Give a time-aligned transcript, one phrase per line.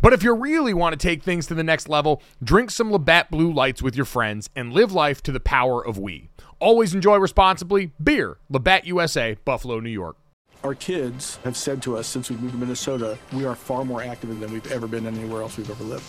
[0.00, 3.30] But if you really want to take things to the next level, drink some Labatt
[3.30, 6.30] Blue Lights with your friends and live life to the power of we.
[6.58, 7.92] Always enjoy responsibly.
[8.02, 10.16] Beer, Labatt USA, Buffalo, New York.
[10.64, 14.00] Our kids have said to us since we moved to Minnesota, we are far more
[14.00, 16.04] active than we've ever been anywhere else we've ever lived.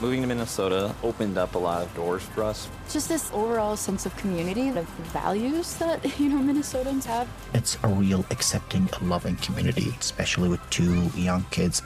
[0.00, 2.68] Moving to Minnesota opened up a lot of doors for us.
[2.90, 7.26] Just this overall sense of community, of values that, you know, Minnesotans have.
[7.54, 11.80] It's a real accepting, loving community, especially with two young kids.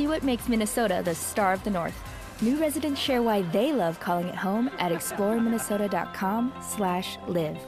[0.00, 1.92] See what makes Minnesota the star of the North.
[2.40, 7.58] New residents share why they love calling it home at exploreminnesota.com slash live.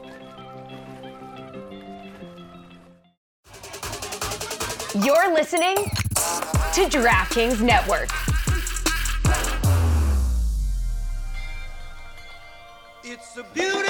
[5.05, 8.08] You're listening to DraftKings Network.
[13.05, 13.81] It's a beautiful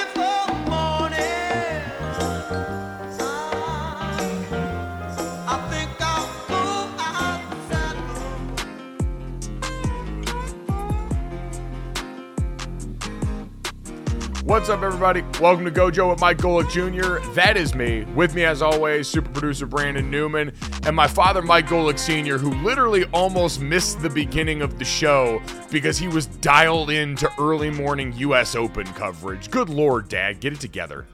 [14.63, 15.23] What's up, everybody?
[15.41, 17.19] Welcome to Gojo with Mike Golic Jr.
[17.33, 18.05] That is me.
[18.15, 20.53] With me, as always, super producer Brandon Newman
[20.85, 25.41] and my father, Mike Golic Sr., who literally almost missed the beginning of the show
[25.69, 28.55] because he was dialed into early morning U.S.
[28.55, 29.51] Open coverage.
[29.51, 31.07] Good Lord, Dad, get it together.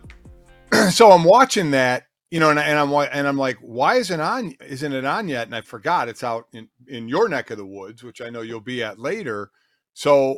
[0.91, 4.53] so I'm watching that, you know, and, and I'm and I'm like, why isn't on?
[4.63, 5.47] Isn't it on yet?
[5.47, 8.41] And I forgot it's out in in your neck of the woods, which I know
[8.41, 9.49] you'll be at later.
[9.95, 10.37] So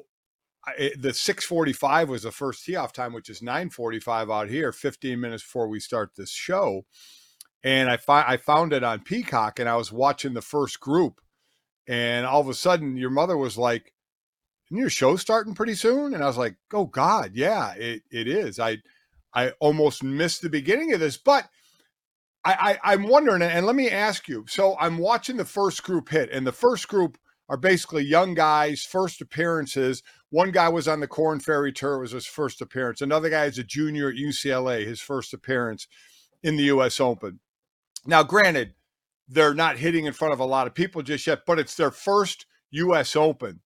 [0.67, 5.19] I, the 6:45 was the first tee off time, which is 9:45 out here, 15
[5.19, 6.85] minutes before we start this show.
[7.63, 11.21] And I fi- I found it on Peacock, and I was watching the first group,
[11.87, 13.93] and all of a sudden, your mother was like,
[14.71, 18.27] "Isn't your show starting pretty soon?" And I was like, "Oh God, yeah, it it
[18.27, 18.79] is." I
[19.33, 21.49] I almost missed the beginning of this, but
[22.43, 24.45] I, I I'm wondering, and let me ask you.
[24.47, 27.17] So I'm watching the first group hit, and the first group
[27.49, 30.03] are basically young guys, first appearances.
[30.31, 33.01] One guy was on the Corn Ferry Tour, it was his first appearance.
[33.01, 35.87] Another guy is a junior at UCLA, his first appearance
[36.41, 37.39] in the US Open.
[38.05, 38.73] Now, granted,
[39.27, 41.91] they're not hitting in front of a lot of people just yet, but it's their
[41.91, 43.59] first US Open.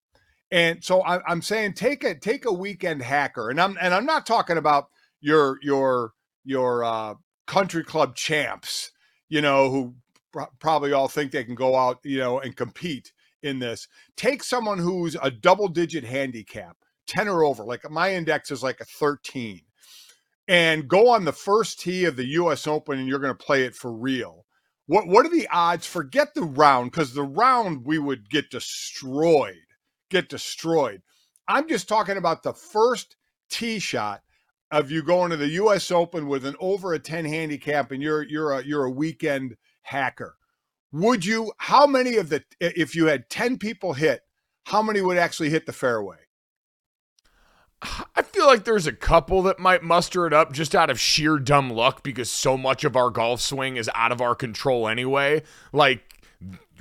[0.52, 3.50] And so I, I'm saying take a take a weekend hacker.
[3.50, 4.90] And I'm and I'm not talking about
[5.22, 7.16] your your your uh
[7.48, 8.92] country club champs,
[9.30, 9.96] you know, who
[10.31, 13.12] pr- probably all think they can go out, you know, and compete
[13.45, 13.88] in this.
[14.17, 18.81] Take someone who's a double digit handicap, 10 or over, like my index is like
[18.81, 19.61] a 13,
[20.47, 23.63] and go on the first tee of the US Open and you're going to play
[23.63, 24.45] it for real.
[24.88, 25.88] What what are the odds?
[25.88, 29.56] Forget the round, because the round we would get destroyed,
[30.09, 31.01] get destroyed.
[31.47, 33.16] I'm just talking about the first
[33.50, 34.22] tee shot
[34.72, 38.23] of you going to the US Open with an over a 10 handicap and you're
[38.23, 40.35] you're a you're a weekend hacker
[40.95, 44.22] would you how many of the if you had 10 people hit
[44.66, 46.17] how many would actually hit the fairway
[48.16, 51.38] I feel like there's a couple that might muster it up just out of sheer
[51.38, 55.44] dumb luck because so much of our golf swing is out of our control anyway.
[55.71, 56.24] Like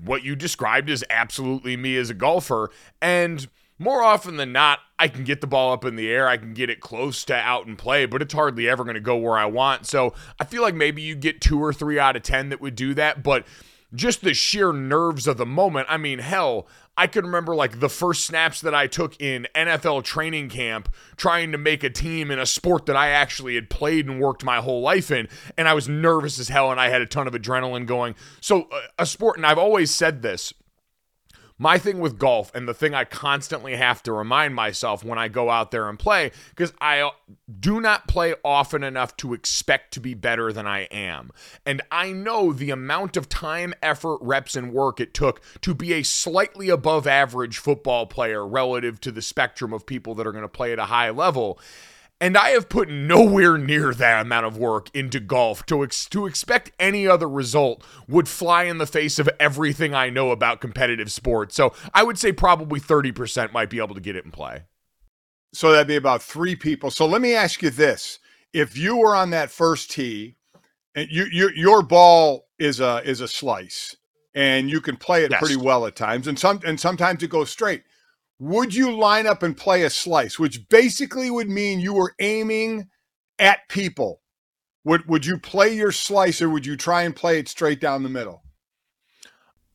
[0.02, 2.70] what you described is absolutely me as a golfer.
[3.02, 3.46] And
[3.78, 6.28] more often than not, I can get the ball up in the air.
[6.28, 9.00] I can get it close to out and play, but it's hardly ever going to
[9.00, 9.86] go where I want.
[9.86, 12.76] So I feel like maybe you get two or three out of 10 that would
[12.76, 13.22] do that.
[13.22, 13.46] But
[13.94, 15.86] just the sheer nerves of the moment.
[15.90, 20.04] I mean, hell, I can remember like the first snaps that I took in NFL
[20.04, 24.06] training camp trying to make a team in a sport that I actually had played
[24.06, 25.28] and worked my whole life in.
[25.56, 28.14] And I was nervous as hell and I had a ton of adrenaline going.
[28.40, 30.52] So, uh, a sport, and I've always said this
[31.56, 35.28] My thing with golf, and the thing I constantly have to remind myself when I
[35.28, 37.10] go out there and play, because I uh,
[37.60, 41.30] do not play often enough to expect to be better than I am.
[41.64, 45.92] And I know the amount of time, effort, reps, and work it took to be
[45.92, 50.42] a slightly above average football player relative to the spectrum of people that are going
[50.42, 51.60] to play at a high level.
[52.20, 56.26] And I have put nowhere near that amount of work into golf to ex- to
[56.26, 61.10] expect any other result would fly in the face of everything I know about competitive
[61.12, 61.54] sports.
[61.54, 64.62] So I would say probably 30% might be able to get it in play.
[65.52, 66.90] So that'd be about three people.
[66.90, 68.18] So let me ask you this:
[68.52, 70.36] If you were on that first tee,
[70.94, 73.96] and you, you your ball is a is a slice,
[74.34, 75.40] and you can play it Yes.
[75.40, 77.82] pretty well at times, and some and sometimes it goes straight.
[78.38, 82.88] Would you line up and play a slice, which basically would mean you were aiming
[83.38, 84.20] at people?
[84.84, 88.02] Would would you play your slice, or would you try and play it straight down
[88.02, 88.42] the middle?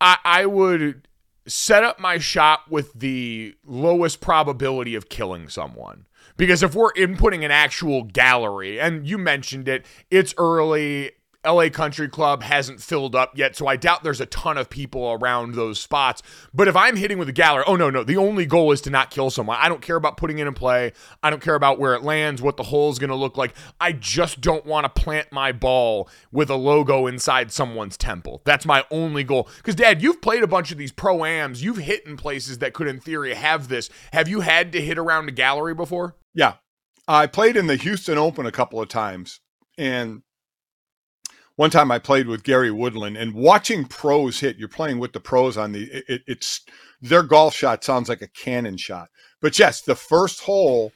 [0.01, 1.07] I, I would
[1.47, 6.05] set up my shot with the lowest probability of killing someone.
[6.37, 11.11] Because if we're inputting an actual gallery, and you mentioned it, it's early.
[11.45, 15.11] LA Country Club hasn't filled up yet, so I doubt there's a ton of people
[15.11, 16.21] around those spots.
[16.53, 18.89] But if I'm hitting with a gallery, oh no, no, the only goal is to
[18.89, 19.57] not kill someone.
[19.57, 20.91] I don't care about putting it in play.
[21.23, 23.53] I don't care about where it lands, what the hole is going to look like.
[23.79, 28.41] I just don't want to plant my ball with a logo inside someone's temple.
[28.43, 29.47] That's my only goal.
[29.57, 31.63] Because, Dad, you've played a bunch of these pro ams.
[31.63, 33.89] You've hit in places that could, in theory, have this.
[34.11, 36.17] Have you had to hit around a gallery before?
[36.33, 36.55] Yeah.
[37.07, 39.39] I played in the Houston Open a couple of times.
[39.77, 40.23] And
[41.59, 45.19] one time I played with Gary Woodland and watching pros hit, you're playing with the
[45.19, 46.61] pros on the, it, it- it's
[47.01, 49.09] their golf shot sounds like a cannon shot.
[49.41, 50.93] But yes, the first hole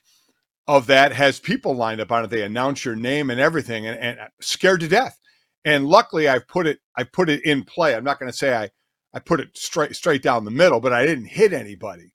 [0.65, 2.29] of that has people lined up on it.
[2.29, 5.19] They announce your name and everything and, and uh, scared to death.
[5.65, 7.93] And luckily I've put it, I put it in play.
[7.93, 8.69] I'm not going to say I,
[9.13, 12.13] I put it straight, straight down the middle, but I didn't hit anybody.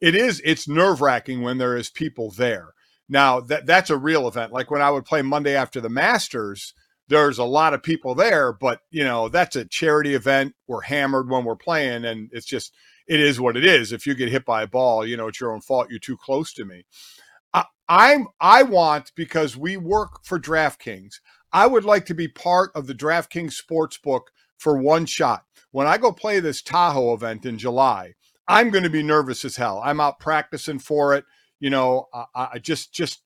[0.00, 2.74] It is, it's nerve wracking when there is people there.
[3.08, 4.52] Now that that's a real event.
[4.52, 6.74] Like when I would play Monday after the Masters,
[7.08, 10.54] there's a lot of people there, but you know, that's a charity event.
[10.66, 12.74] We're hammered when we're playing, and it's just
[13.06, 13.92] it is what it is.
[13.92, 15.88] If you get hit by a ball, you know, it's your own fault.
[15.90, 16.84] You're too close to me.
[17.54, 21.14] I, I'm I want because we work for DraftKings.
[21.52, 24.22] I would like to be part of the DraftKings sportsbook
[24.58, 25.44] for one shot.
[25.70, 28.14] When I go play this Tahoe event in July,
[28.46, 29.80] I'm going to be nervous as hell.
[29.84, 31.24] I'm out practicing for it.
[31.60, 33.22] You know, I, I just just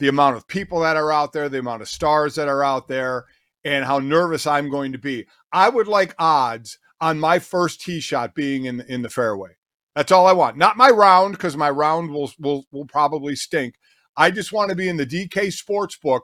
[0.00, 2.88] the amount of people that are out there, the amount of stars that are out
[2.88, 3.26] there,
[3.64, 5.26] and how nervous I'm going to be.
[5.52, 9.50] I would like odds on my first tee shot being in in the fairway.
[9.94, 10.56] That's all I want.
[10.56, 13.74] Not my round because my round will will will probably stink.
[14.16, 16.22] I just want to be in the DK Sportsbook.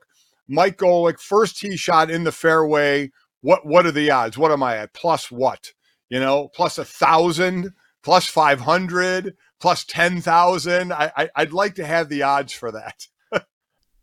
[0.49, 3.11] Mike Golic, first tee shot in the fairway.
[3.43, 4.39] What what are the odds?
[4.39, 4.95] What am I at?
[4.95, 5.73] Plus what?
[6.09, 7.73] You know, plus a thousand,
[8.03, 10.93] plus five hundred, plus ten thousand.
[10.93, 13.09] I, I I'd like to have the odds for that.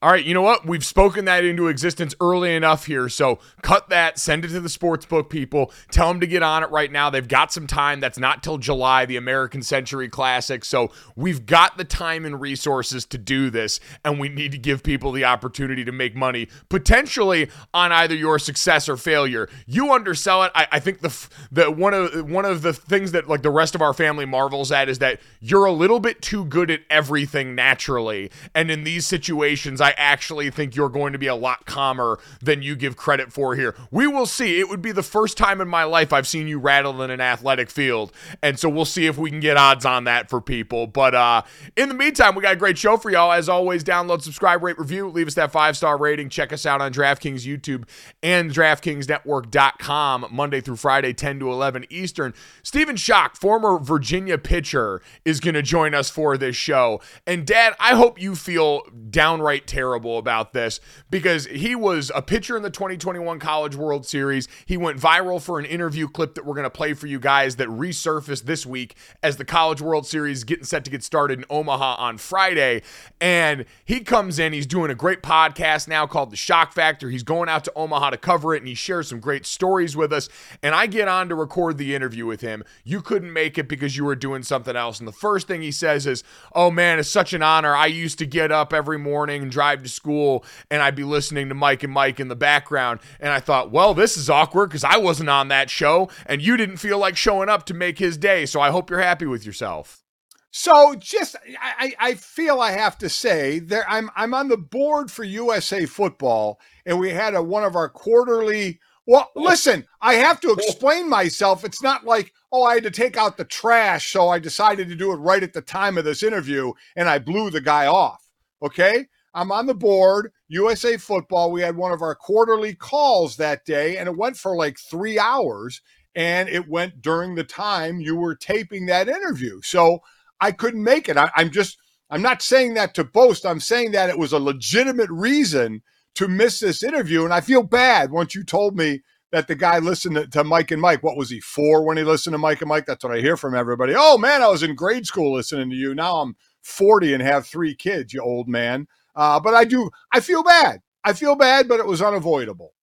[0.04, 0.66] All right, you know what?
[0.66, 3.08] We've spoken that into existence early enough here.
[3.08, 5.72] So cut that, send it to the sportsbook people.
[5.92, 7.10] Tell them to get on it right now.
[7.10, 8.02] They've got some time.
[8.02, 10.66] That's not till July, the American Century Classic.
[10.66, 14.84] So we've got the time and resources to do this, and we need to give
[14.84, 19.48] people the opportunity to make money potentially on either your success or failure.
[19.68, 20.52] You undersell it.
[20.54, 23.74] I, I think the the one of one of the things that like the rest
[23.74, 27.56] of our family marvels at is that you're a little bit too good at everything
[27.56, 32.20] naturally, and in these situations, I actually think you're going to be a lot calmer
[32.42, 33.76] than you give credit for here.
[33.92, 34.60] We will see.
[34.60, 37.22] It would be the first time in my life I've seen you rattle in an
[37.22, 38.12] athletic field.
[38.42, 40.88] And so we'll see if we can get odds on that for people.
[40.88, 41.42] But uh
[41.76, 43.32] in the meantime, we got a great show for y'all.
[43.32, 46.30] As always, download, subscribe, rate, review, leave us that five-star rating.
[46.30, 47.88] Check us out on DraftKings YouTube
[48.22, 52.34] and DraftKingsNetwork.com Monday through Friday, 10 to 11 Eastern.
[52.62, 57.02] Stephen Schoch, former Virginia pitcher, is going to join us for this show.
[57.26, 62.56] And Dad, I hope you feel downright terrible about this because he was a pitcher
[62.56, 64.48] in the 2021 College World Series.
[64.66, 67.58] He went viral for an interview clip that we're going to play for you guys
[67.58, 71.46] that resurfaced this week as the College World Series getting set to get started in
[71.50, 72.82] Omaha on Friday.
[73.20, 77.10] And he comes in, he's doing a great podcast now called The Schoch Factor.
[77.10, 80.14] He's going out to Omaha to cover it and he shares some great stories with
[80.14, 80.30] us.
[80.62, 82.64] And I get on to record the interview with him.
[82.84, 85.00] You couldn't make it because you were doing something else.
[85.00, 86.24] And the first thing he says is,
[86.54, 87.76] Oh man, it's such an honor.
[87.76, 91.50] I used to get up every morning and drive to school and I'd be listening
[91.50, 93.00] to Mike and Mike in the background.
[93.20, 96.58] And I thought, well, this is awkward because I wasn't on that show and you
[96.58, 98.46] didn't feel like showing up to make his day.
[98.46, 100.04] So I hope you're happy with yourself.
[100.52, 104.58] So just I, I I feel I have to say there I'm I'm on the
[104.58, 110.14] board for USA football and we had a one of our quarterly Well, listen, I
[110.16, 111.66] have to explain myself.
[111.66, 114.96] It's not like, oh, I had to take out the trash, so I decided to
[114.96, 118.24] do it right at the time of this interview and I blew the guy off.
[118.62, 119.08] Okay?
[119.34, 121.52] I'm on the board, USA Football.
[121.52, 125.18] We had one of our quarterly calls that day, and it went for like three
[125.18, 125.82] hours,
[126.16, 129.62] and it went during the time you were taping that interview.
[129.62, 130.00] So
[130.40, 131.18] I couldn't make it.
[131.18, 131.78] I, I'm just,
[132.10, 133.46] I'm not saying that to boast.
[133.46, 135.82] I'm saying that it was a legitimate reason
[136.16, 137.24] to miss this interview.
[137.24, 140.70] And I feel bad once you told me that the guy listened to, to Mike
[140.70, 141.02] and Mike.
[141.02, 142.86] What was he four when he listened to Mike and Mike?
[142.86, 143.94] That's what I hear from everybody.
[143.98, 145.96] Oh man, I was in grade school listening to you.
[145.96, 148.88] Now I'm 40 and have three kids, you old man.
[149.16, 150.80] Uh, but I do, I feel bad.
[151.04, 152.74] I feel bad, but it was unavoidable.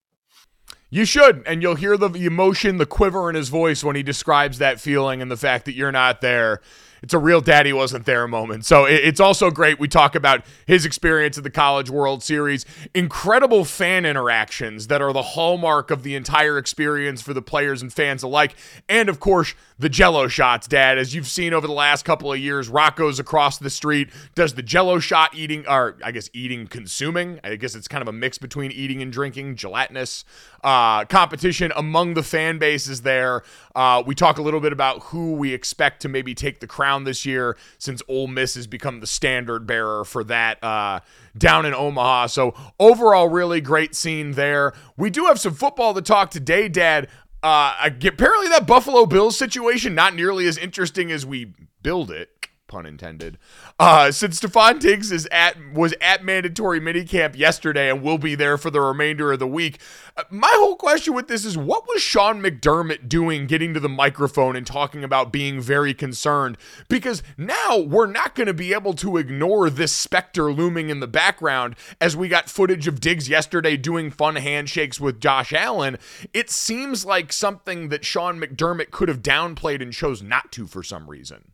[0.90, 4.58] You should, and you'll hear the emotion, the quiver in his voice when he describes
[4.58, 6.60] that feeling and the fact that you're not there
[7.02, 8.64] it's a real daddy wasn't there moment.
[8.64, 9.78] So it's also great.
[9.78, 12.64] We talk about his experience at the College World Series,
[12.94, 17.92] incredible fan interactions that are the hallmark of the entire experience for the players and
[17.92, 18.54] fans alike.
[18.88, 20.98] And of course, the jello shots, Dad.
[20.98, 24.62] As you've seen over the last couple of years, Rocco's across the street does the
[24.62, 27.40] jello shot eating, or I guess eating, consuming.
[27.42, 30.24] I guess it's kind of a mix between eating and drinking, gelatinous
[30.62, 33.42] uh, competition among the fan bases there.
[33.74, 36.89] Uh, we talk a little bit about who we expect to maybe take the crown
[37.04, 41.00] this year since Ole Miss has become the standard bearer for that uh,
[41.36, 42.26] down in Omaha.
[42.26, 44.72] So, overall, really great scene there.
[44.96, 47.08] We do have some football to talk today, Dad.
[47.42, 52.39] Uh, apparently, that Buffalo Bills situation not nearly as interesting as we build it
[52.70, 53.36] pun intended.
[53.78, 58.56] Uh, since Stefon Diggs is at was at mandatory minicamp yesterday and will be there
[58.56, 59.80] for the remainder of the week.
[60.16, 63.88] Uh, my whole question with this is what was Sean McDermott doing getting to the
[63.88, 66.56] microphone and talking about being very concerned?
[66.88, 71.08] Because now we're not going to be able to ignore this specter looming in the
[71.08, 75.98] background as we got footage of Diggs yesterday doing fun handshakes with Josh Allen.
[76.32, 80.84] It seems like something that Sean McDermott could have downplayed and chose not to for
[80.84, 81.52] some reason.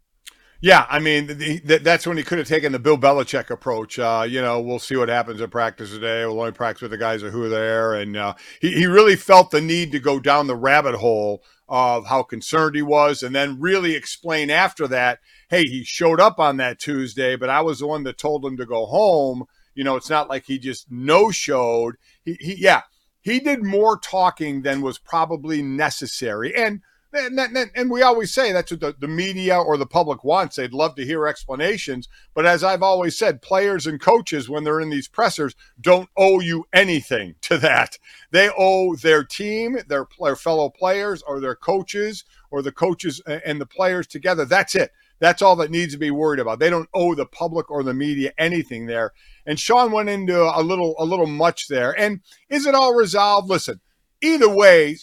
[0.61, 3.99] Yeah, I mean the, the, that's when he could have taken the Bill Belichick approach.
[3.99, 6.25] Uh, you know, we'll see what happens in practice today.
[6.25, 9.51] We'll only practice with the guys who are there, and uh, he he really felt
[9.51, 13.61] the need to go down the rabbit hole of how concerned he was, and then
[13.61, 15.19] really explain after that.
[15.51, 18.57] Hey, he showed up on that Tuesday, but I was the one that told him
[18.57, 19.45] to go home.
[19.75, 21.97] You know, it's not like he just no showed.
[22.25, 22.83] He, he yeah,
[23.21, 26.81] he did more talking than was probably necessary, and
[27.17, 30.57] and, and, and, we always say that's what the, the media or the public wants.
[30.57, 32.09] They'd love to hear explanations.
[32.35, 36.41] But as I've always said, players and coaches, when they're in these pressers, don't owe
[36.41, 37.99] you anything to that.
[38.31, 43.61] They owe their team, their, their fellow players, or their coaches, or the coaches and
[43.61, 44.45] the players together.
[44.45, 44.93] That's it.
[45.19, 46.59] That's all that needs to be worried about.
[46.59, 49.13] They don't owe the public or the media anything there.
[49.47, 51.99] And Sean went into a little a little much there.
[51.99, 53.49] And is it all resolved?
[53.49, 53.81] Listen,
[54.21, 54.99] either way,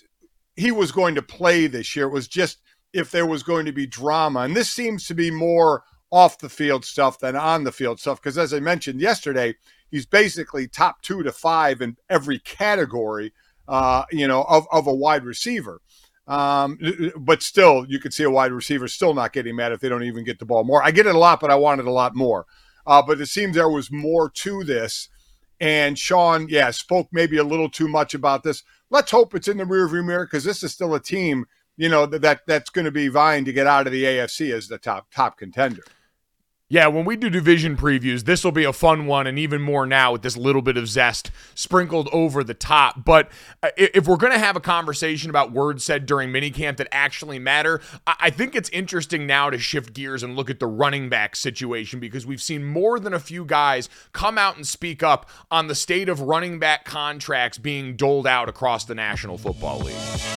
[0.55, 2.05] he was going to play this year.
[2.05, 2.59] It was just
[2.93, 4.41] if there was going to be drama.
[4.41, 8.21] And this seems to be more off the field stuff than on the field stuff.
[8.21, 9.55] Because as I mentioned yesterday,
[9.89, 13.33] he's basically top two to five in every category,
[13.67, 15.81] uh, you know, of, of a wide receiver.
[16.27, 16.77] Um,
[17.17, 20.03] but still, you could see a wide receiver still not getting mad if they don't
[20.03, 20.83] even get the ball more.
[20.83, 22.45] I get it a lot, but I wanted a lot more.
[22.85, 25.09] Uh, but it seems there was more to this.
[25.59, 29.57] And Sean, yeah, spoke maybe a little too much about this let's hope it's in
[29.57, 32.91] the rearview mirror because this is still a team, you know, that that's going to
[32.91, 35.83] be vying to get out of the AFC as the top top contender.
[36.73, 39.85] Yeah, when we do division previews, this will be a fun one, and even more
[39.85, 43.05] now with this little bit of zest sprinkled over the top.
[43.05, 43.29] But
[43.61, 47.37] uh, if we're going to have a conversation about words said during minicamp that actually
[47.37, 51.35] matter, I think it's interesting now to shift gears and look at the running back
[51.35, 55.67] situation because we've seen more than a few guys come out and speak up on
[55.67, 60.37] the state of running back contracts being doled out across the National Football League.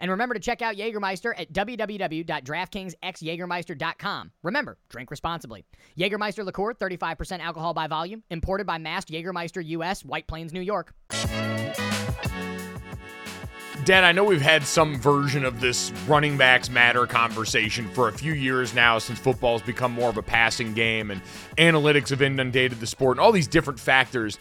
[0.00, 4.30] And remember to check out Jägermeister at www.draftkingsxjagermeister.com.
[4.42, 5.66] Remember, drink responsibly.
[5.98, 10.94] Jägermeister liqueur, 35% alcohol by volume, imported by Mast Jägermeister US, White Plains, New York.
[13.88, 18.12] Dan, I know we've had some version of this running backs matter conversation for a
[18.12, 21.22] few years now since football's become more of a passing game and
[21.56, 24.38] analytics have inundated the sport and all these different factors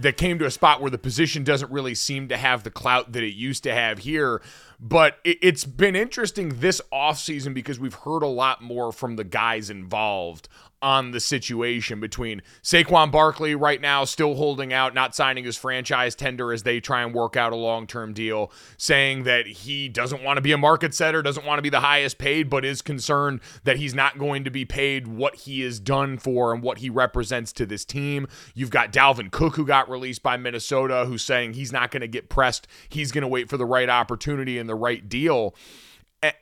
[0.00, 3.12] that came to a spot where the position doesn't really seem to have the clout
[3.12, 4.42] that it used to have here.
[4.80, 9.70] But it's been interesting this offseason because we've heard a lot more from the guys
[9.70, 10.48] involved
[10.80, 16.14] on the situation between Saquon Barkley right now still holding out, not signing his franchise
[16.14, 20.22] tender as they try and work out a long term deal, saying that he doesn't
[20.22, 22.82] want to be a market setter, doesn't want to be the highest paid, but is
[22.82, 26.78] concerned that he's not going to be paid what he is done for and what
[26.78, 28.28] he represents to this team.
[28.54, 32.08] You've got Dalvin Cook, who got released by Minnesota, who's saying he's not going to
[32.08, 32.68] get pressed.
[32.88, 35.54] He's going to wait for the right opportunity and the right deal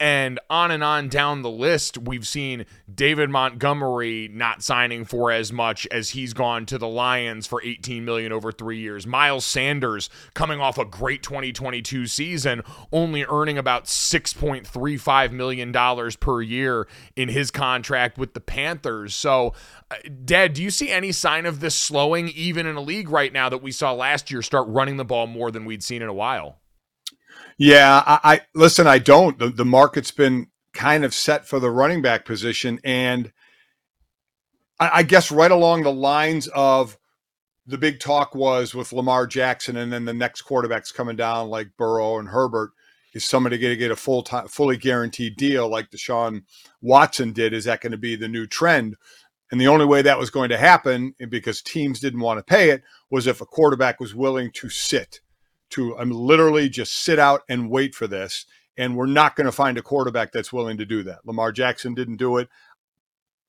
[0.01, 5.53] and on and on down the list, we've seen David Montgomery not signing for as
[5.53, 9.07] much as he's gone to the Lions for 18 million over 3 years.
[9.07, 16.41] Miles Sanders coming off a great 2022 season, only earning about 6.35 million dollars per
[16.41, 19.15] year in his contract with the Panthers.
[19.15, 19.53] So,
[19.91, 23.33] uh, Dad, do you see any sign of this slowing even in a league right
[23.33, 26.09] now that we saw last year start running the ball more than we'd seen in
[26.09, 26.59] a while?
[27.59, 28.87] Yeah, I, I listen.
[28.87, 29.39] I don't.
[29.39, 33.33] The, the market's been kind of set for the running back position, and
[34.79, 36.99] I, I guess right along the lines of
[37.67, 41.77] the big talk was with Lamar Jackson, and then the next quarterbacks coming down like
[41.77, 42.73] Burrow and Herbert.
[43.15, 46.43] Is somebody going to get a full time, fully guaranteed deal like Deshaun
[46.83, 47.55] Watson did?
[47.55, 48.97] Is that going to be the new trend?
[49.51, 52.69] And the only way that was going to happen, because teams didn't want to pay
[52.69, 55.21] it, was if a quarterback was willing to sit
[55.71, 58.47] to um, literally just sit out and wait for this.
[58.79, 61.21] And we're not going to find a quarterback that's willing to do that.
[61.25, 62.49] Lamar Jackson didn't do it.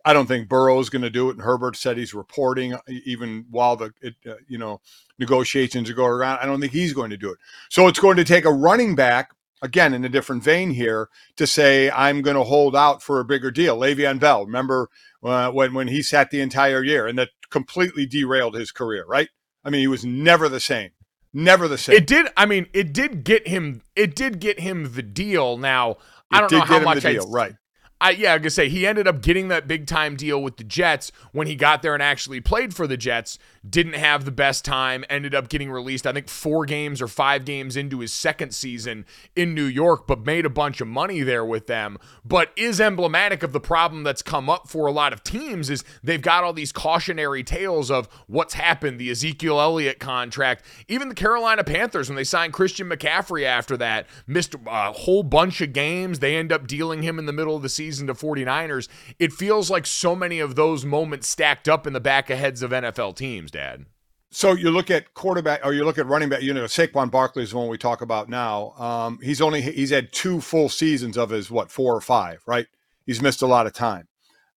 [0.05, 1.33] I don't think Burrow's going to do it.
[1.33, 4.79] And Herbert said he's reporting even while the it, uh, you know
[5.19, 6.39] negotiations are going around.
[6.39, 7.37] I don't think he's going to do it.
[7.69, 11.45] So it's going to take a running back again in a different vein here to
[11.45, 13.77] say I'm going to hold out for a bigger deal.
[13.77, 14.89] Le'Veon Bell, remember
[15.23, 19.29] uh, when when he sat the entire year and that completely derailed his career, right?
[19.65, 20.91] I mean, he was never the same.
[21.37, 21.95] Never the same.
[21.95, 22.27] It did.
[22.35, 23.83] I mean, it did get him.
[23.95, 25.55] It did get him the deal.
[25.55, 25.97] Now It
[26.31, 27.53] I don't did know how get him much the I right.
[27.99, 30.63] I yeah, I gonna say he ended up getting that big time deal with the
[30.63, 33.39] Jets when he got there and actually played for the Jets.
[33.67, 35.03] Didn't have the best time.
[35.09, 36.05] Ended up getting released.
[36.05, 39.05] I think four games or five games into his second season
[39.35, 41.97] in New York, but made a bunch of money there with them.
[42.23, 45.69] But is emblematic of the problem that's come up for a lot of teams.
[45.71, 48.99] Is they've got all these cautionary tales of what's happened.
[48.99, 54.05] The Ezekiel Elliott contract, even the Carolina Panthers when they signed Christian McCaffrey after that
[54.27, 56.19] missed a whole bunch of games.
[56.19, 58.89] They end up dealing him in the middle of the season to 49ers.
[59.17, 62.61] It feels like so many of those moments stacked up in the back of heads
[62.61, 63.85] of NFL teams, Dad.
[64.29, 66.41] So you look at quarterback, or you look at running back.
[66.41, 68.73] You know, Saquon Barkley is the one we talk about now.
[68.77, 72.67] Um, he's only he's had two full seasons of his what four or five, right?
[73.05, 74.09] He's missed a lot of time.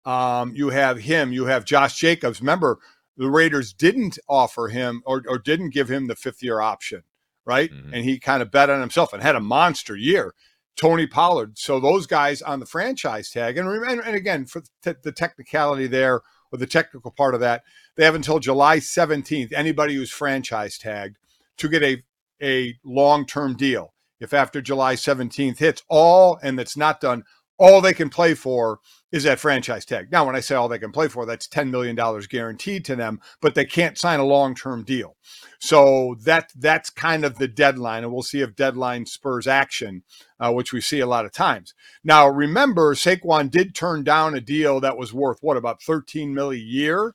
[0.04, 1.32] Um, you have him.
[1.32, 2.40] You have Josh Jacobs.
[2.40, 2.78] Remember,
[3.16, 7.02] the Raiders didn't offer him or, or didn't give him the fifth year option,
[7.44, 7.70] right?
[7.70, 7.94] Mm-hmm.
[7.94, 10.34] And he kind of bet on himself and had a monster year.
[10.80, 11.58] Tony Pollard.
[11.58, 15.86] So those guys on the franchise tag, and and, and again for t- the technicality
[15.86, 17.62] there or the technical part of that,
[17.96, 19.52] they have until July 17th.
[19.52, 21.18] Anybody who's franchise tagged
[21.58, 22.02] to get a
[22.42, 23.92] a long term deal.
[24.20, 27.24] If after July 17th hits, all and that's not done,
[27.60, 28.80] all they can play for
[29.12, 30.10] is that franchise tag.
[30.10, 31.94] Now, when I say all they can play for, that's $10 million
[32.28, 35.16] guaranteed to them, but they can't sign a long term deal.
[35.58, 40.04] So that that's kind of the deadline, and we'll see if deadline spurs action,
[40.40, 41.74] uh, which we see a lot of times.
[42.02, 46.50] Now, remember, Saquon did turn down a deal that was worth what about 13 mil
[46.50, 47.14] a year,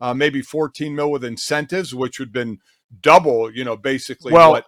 [0.00, 2.58] uh, maybe 14 mil with incentives, which would have been
[3.00, 4.66] double, you know, basically Well, what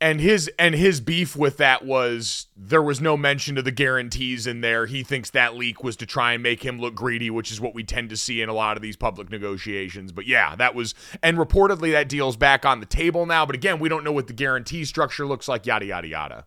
[0.00, 4.46] and his and his beef with that was there was no mention of the guarantees
[4.46, 4.86] in there.
[4.86, 7.74] He thinks that leak was to try and make him look greedy, which is what
[7.74, 10.10] we tend to see in a lot of these public negotiations.
[10.10, 13.44] But yeah, that was and reportedly that deal's back on the table now.
[13.44, 15.66] But again, we don't know what the guarantee structure looks like.
[15.66, 16.46] Yada yada yada.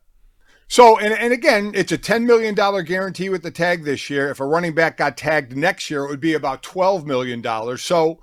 [0.68, 4.32] So, and, and again, it's a $10 million guarantee with the tag this year.
[4.32, 7.44] If a running back got tagged next year, it would be about $12 million.
[7.78, 8.20] So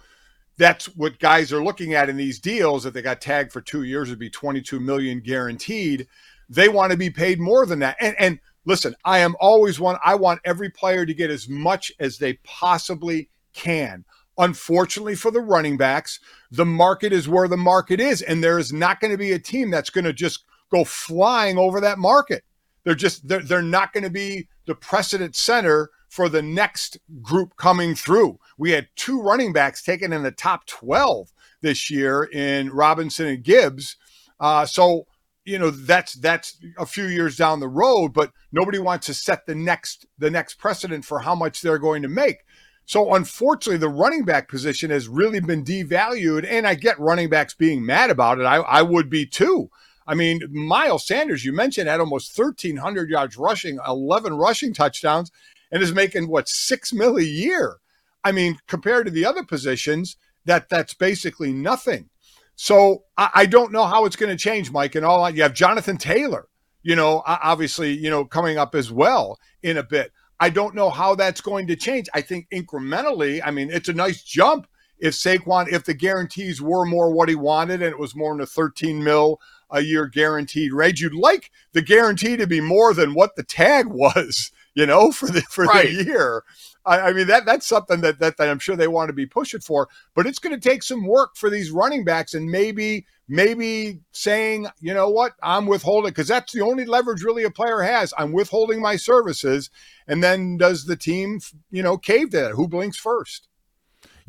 [0.60, 2.84] that's what guys are looking at in these deals.
[2.84, 6.06] If they got tagged for two years, it'd be 22 million guaranteed.
[6.50, 7.96] They want to be paid more than that.
[7.98, 11.90] And, and listen, I am always one, I want every player to get as much
[11.98, 14.04] as they possibly can.
[14.36, 16.20] Unfortunately for the running backs,
[16.50, 18.20] the market is where the market is.
[18.20, 21.56] And there is not going to be a team that's going to just go flying
[21.56, 22.44] over that market.
[22.84, 27.56] They're just they're, they're not going to be the precedent center for the next group
[27.56, 28.38] coming through.
[28.58, 33.42] We had two running backs taken in the top 12 this year in Robinson and
[33.42, 33.96] Gibbs.
[34.38, 35.06] Uh, so
[35.44, 39.46] you know that's that's a few years down the road, but nobody wants to set
[39.46, 42.38] the next the next precedent for how much they're going to make.
[42.84, 47.54] So unfortunately, the running back position has really been devalued, and I get running backs
[47.54, 48.44] being mad about it.
[48.44, 49.70] I, I would be too.
[50.06, 55.30] I mean, Miles Sanders, you mentioned, had almost 1,300 yards rushing, 11 rushing touchdowns,
[55.70, 57.76] and is making what six mil a year.
[58.22, 62.10] I mean, compared to the other positions, that that's basically nothing.
[62.56, 64.94] So I, I don't know how it's going to change, Mike.
[64.94, 66.48] And all you have Jonathan Taylor,
[66.82, 70.12] you know, obviously, you know, coming up as well in a bit.
[70.38, 72.08] I don't know how that's going to change.
[72.14, 74.66] I think incrementally, I mean, it's a nice jump
[74.98, 78.42] if Saquon, if the guarantees were more what he wanted and it was more than
[78.42, 81.00] a 13 mil a year guaranteed range.
[81.00, 85.26] You'd like the guarantee to be more than what the tag was, you know, for
[85.26, 85.88] the for right.
[85.88, 86.44] the year.
[86.86, 89.26] I, I, mean that that's something that, that that I'm sure they want to be
[89.26, 93.06] pushing for, but it's going to take some work for these running backs and maybe
[93.28, 97.80] maybe saying, you know what, I'm withholding because that's the only leverage really a player
[97.82, 98.14] has.
[98.16, 99.70] I'm withholding my services,
[100.08, 102.52] and then does the team, you know, cave to that?
[102.52, 103.49] Who blinks first?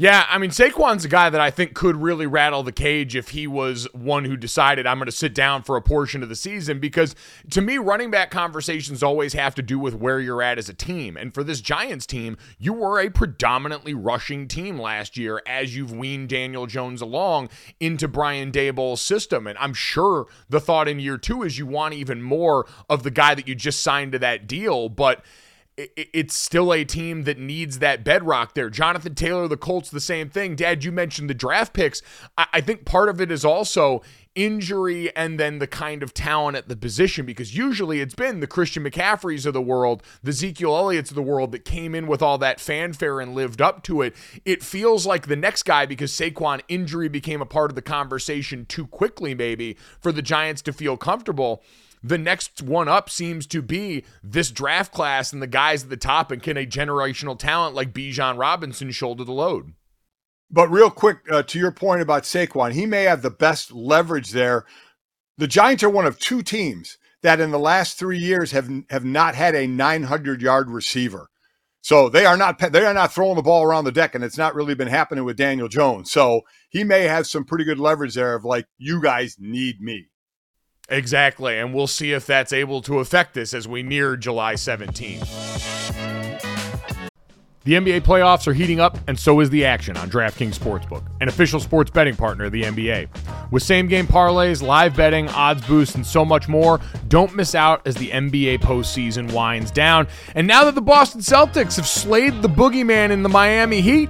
[0.01, 3.29] Yeah, I mean, Saquon's a guy that I think could really rattle the cage if
[3.29, 6.35] he was one who decided I'm going to sit down for a portion of the
[6.35, 7.13] season because
[7.51, 10.73] to me, running back conversations always have to do with where you're at as a
[10.73, 11.17] team.
[11.17, 15.93] And for this Giants team, you were a predominantly rushing team last year as you've
[15.93, 19.45] weaned Daniel Jones along into Brian Daboll's system.
[19.45, 23.11] And I'm sure the thought in year two is you want even more of the
[23.11, 24.89] guy that you just signed to that deal.
[24.89, 25.23] But
[25.77, 28.69] it's still a team that needs that bedrock there.
[28.69, 30.55] Jonathan Taylor, the Colts, the same thing.
[30.55, 32.01] Dad, you mentioned the draft picks.
[32.37, 34.01] I think part of it is also
[34.33, 38.47] injury and then the kind of talent at the position because usually it's been the
[38.47, 42.21] Christian McCaffreys of the world, the Ezekiel Elliott's of the world that came in with
[42.21, 44.15] all that fanfare and lived up to it.
[44.45, 48.65] It feels like the next guy because Saquon injury became a part of the conversation
[48.65, 51.63] too quickly, maybe, for the Giants to feel comfortable
[52.03, 55.97] the next one up seems to be this draft class and the guys at the
[55.97, 59.73] top, and can a generational talent like Bijan Robinson shoulder the load?
[60.49, 64.31] But real quick, uh, to your point about Saquon, he may have the best leverage
[64.31, 64.65] there.
[65.37, 69.05] The Giants are one of two teams that in the last three years have have
[69.05, 71.29] not had a 900 yard receiver.
[71.81, 74.37] So they are not they are not throwing the ball around the deck, and it's
[74.37, 76.11] not really been happening with Daniel Jones.
[76.11, 80.10] So he may have some pretty good leverage there of like, you guys need me.
[80.89, 81.57] Exactly.
[81.57, 85.27] And we'll see if that's able to affect this as we near July 17th.
[87.63, 91.27] The NBA playoffs are heating up, and so is the action on DraftKings Sportsbook, an
[91.27, 93.07] official sports betting partner of the NBA.
[93.51, 97.85] With same game parlays, live betting, odds boosts, and so much more, don't miss out
[97.85, 100.07] as the NBA postseason winds down.
[100.33, 104.09] And now that the Boston Celtics have slayed the boogeyman in the Miami Heat,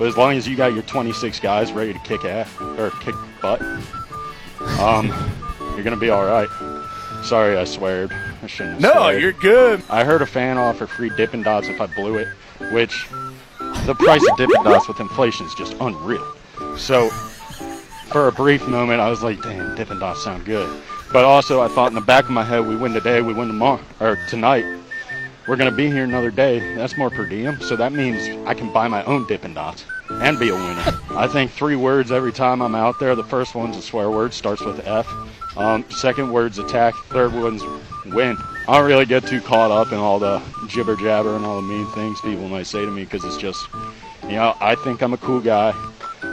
[0.00, 3.14] But as long as you got your 26 guys ready to kick ass or kick
[3.42, 3.60] butt,
[4.80, 5.08] um,
[5.74, 6.48] you're gonna be all right.
[7.22, 8.10] Sorry, I sweared.
[8.42, 8.80] I shouldn't.
[8.80, 9.20] no, sweared.
[9.20, 9.82] you're good.
[9.90, 12.28] I heard a fan offer free Dippin' Dots if I blew it,
[12.72, 13.06] which
[13.84, 16.26] the price of Dippin' Dots with inflation is just unreal.
[16.78, 17.10] So,
[18.08, 20.80] for a brief moment, I was like, "Damn, Dippin' Dots sound good."
[21.12, 23.48] But also, I thought in the back of my head, we win today, we win
[23.48, 24.64] tomorrow, or tonight.
[25.48, 26.74] We're gonna be here another day.
[26.74, 30.38] That's more per diem, so that means I can buy my own Dippin' Dots and
[30.38, 30.98] be a winner.
[31.10, 33.14] I think three words every time I'm out there.
[33.14, 35.08] The first one's a swear word, starts with F.
[35.56, 36.94] Um, second word's attack.
[37.08, 37.62] Third one's
[38.06, 38.36] win.
[38.68, 41.66] I don't really get too caught up in all the jibber jabber and all the
[41.66, 43.66] mean things people might say to me because it's just,
[44.24, 45.72] you know, I think I'm a cool guy.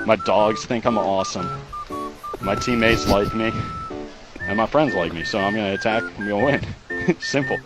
[0.06, 1.50] My dogs think I'm awesome.
[2.42, 3.52] My teammates like me.
[4.42, 5.24] And my friends like me.
[5.24, 6.04] So I'm going to attack.
[6.04, 7.16] I'm going to win.
[7.20, 7.58] Simple.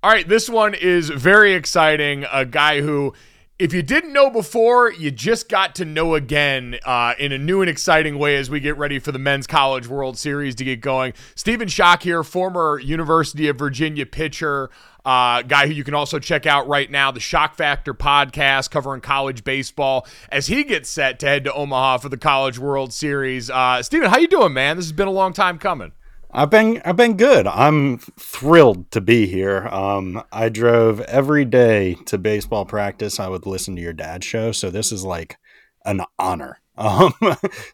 [0.00, 2.24] All right, this one is very exciting.
[2.30, 3.14] A guy who,
[3.58, 7.62] if you didn't know before, you just got to know again uh, in a new
[7.62, 10.80] and exciting way as we get ready for the Men's College World Series to get
[10.80, 11.14] going.
[11.34, 14.70] Stephen Schoch here, former University of Virginia pitcher.
[15.04, 19.00] Uh, guy who you can also check out right now, the Schoch Factor podcast covering
[19.00, 23.50] college baseball, as he gets set to head to Omaha for the College World Series.
[23.50, 24.76] Uh, Stephen, how you doing, man?
[24.76, 25.90] This has been a long time coming.
[26.30, 27.46] I've been I've been good.
[27.46, 29.66] I'm thrilled to be here.
[29.68, 33.18] Um, I drove every day to baseball practice.
[33.18, 35.38] I would listen to your dad's show, so this is like
[35.84, 36.60] an honor.
[36.78, 37.12] Um,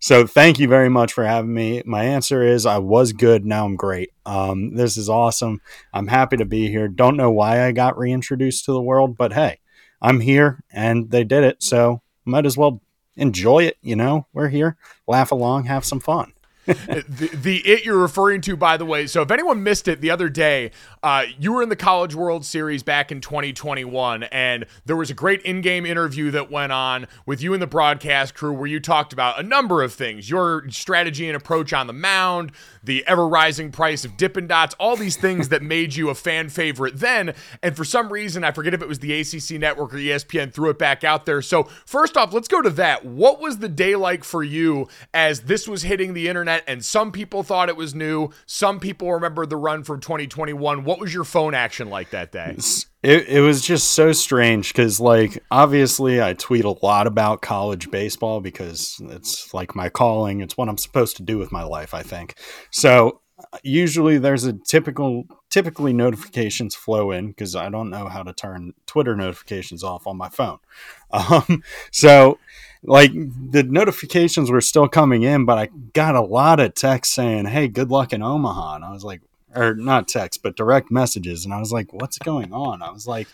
[0.00, 1.82] so thank you very much for having me.
[1.84, 3.44] My answer is I was good.
[3.44, 4.12] Now I'm great.
[4.24, 5.60] Um, this is awesome.
[5.92, 6.88] I'm happy to be here.
[6.88, 9.60] Don't know why I got reintroduced to the world, but hey,
[10.00, 11.62] I'm here and they did it.
[11.62, 12.80] So might as well
[13.14, 13.76] enjoy it.
[13.82, 16.32] You know, we're here, laugh along, have some fun
[16.66, 19.06] the, the it you're referring to, by the way.
[19.06, 20.70] So if anyone missed it the other day,
[21.04, 25.14] uh, you were in the College World Series back in 2021, and there was a
[25.14, 29.12] great in-game interview that went on with you and the broadcast crew where you talked
[29.12, 34.04] about a number of things: your strategy and approach on the mound, the ever-rising price
[34.04, 37.34] of Dippin' Dots, all these things that made you a fan favorite then.
[37.62, 40.70] And for some reason, I forget if it was the ACC network or ESPN threw
[40.70, 41.42] it back out there.
[41.42, 43.04] So first off, let's go to that.
[43.04, 46.34] What was the day like for you as this was hitting the internet?
[46.44, 48.30] internet, and some people thought it was new.
[48.46, 50.84] Some people remember the run from 2021.
[50.84, 52.56] What was your phone action like that day?
[53.02, 57.90] It, it was just so strange because, like, obviously, I tweet a lot about college
[57.90, 60.40] baseball because it's like my calling.
[60.40, 62.34] It's what I'm supposed to do with my life, I think.
[62.70, 63.20] So
[63.62, 68.74] usually there's a typical typically notifications flow in because I don't know how to turn
[68.86, 70.58] Twitter notifications off on my phone.
[71.14, 72.40] Um, so
[72.82, 77.46] like the notifications were still coming in, but I got a lot of texts saying,
[77.46, 79.20] "Hey, good luck in Omaha," and I was like,
[79.54, 83.06] or not text, but direct messages, and I was like, "What's going on?" I was
[83.06, 83.28] like,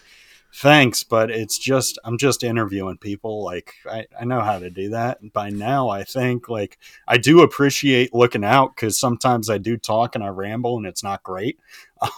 [0.53, 3.45] "Thanks, but it's just I'm just interviewing people.
[3.45, 5.89] Like I, I know how to do that by now.
[5.89, 10.29] I think like I do appreciate looking out because sometimes I do talk and I
[10.29, 11.59] ramble and it's not great.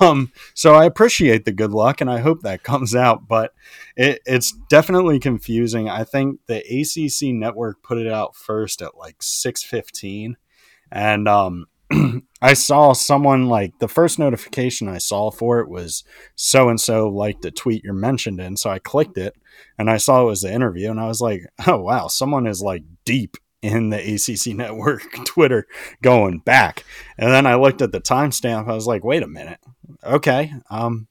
[0.01, 3.53] Um, so I appreciate the good luck and I hope that comes out, but
[3.97, 5.89] it, it's definitely confusing.
[5.89, 10.37] I think the ACC network put it out first at like 615
[10.93, 11.67] and, um,
[12.43, 17.09] I saw someone like the first notification I saw for it was so and so
[17.09, 18.57] liked the tweet you're mentioned in.
[18.57, 19.35] So I clicked it
[19.79, 22.63] and I saw it was the interview and I was like, oh wow, someone is
[22.63, 25.67] like deep in the ACC network Twitter
[26.03, 26.85] going back.
[27.17, 28.69] And then I looked at the timestamp.
[28.69, 29.61] I was like, wait a minute.
[30.05, 30.53] Okay.
[30.69, 31.07] Um,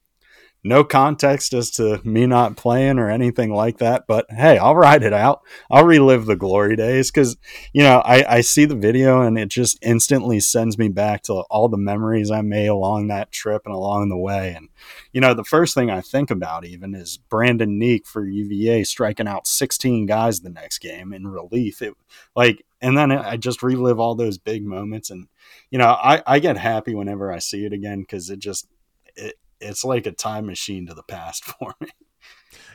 [0.63, 4.05] no context as to me not playing or anything like that.
[4.07, 5.41] But hey, I'll ride it out.
[5.71, 7.37] I'll relive the glory days because,
[7.73, 11.33] you know, I, I see the video and it just instantly sends me back to
[11.49, 14.53] all the memories I made along that trip and along the way.
[14.55, 14.69] And,
[15.11, 19.27] you know, the first thing I think about even is Brandon Neeck for UVA striking
[19.27, 21.81] out 16 guys the next game in relief.
[21.81, 21.95] It
[22.35, 25.09] like, and then I just relive all those big moments.
[25.09, 25.27] And,
[25.69, 28.67] you know, I, I get happy whenever I see it again because it just,
[29.15, 31.89] it, it's like a time machine to the past for me.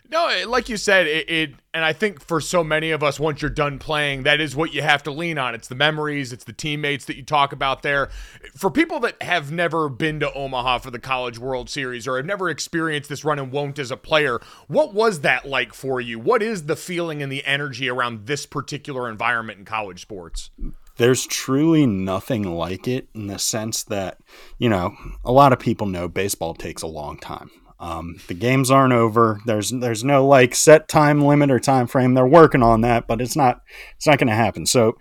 [0.09, 3.19] No, eh, like you said, it, it, and I think for so many of us,
[3.19, 5.55] once you're done playing, that is what you have to lean on.
[5.55, 8.11] It's the memories, it's the teammates that you talk about there.
[8.55, 12.27] For people that have never been to Omaha for the College World Series or have
[12.27, 16.21] never experienced this run and won't as a player, what was that like for you?
[16.21, 20.51] What is the feeling and the energy around this particular environment in college sports?
[20.97, 24.19] There's truly nothing like it in the sense that,
[24.59, 27.51] you know, a lot of people know baseball takes a long time.
[27.79, 29.41] Um, the games aren't over.
[29.45, 32.15] There's there's no like set time limit or time frame.
[32.15, 33.61] They're working on that, but it's not
[33.97, 34.65] it's not going to happen.
[34.65, 34.97] So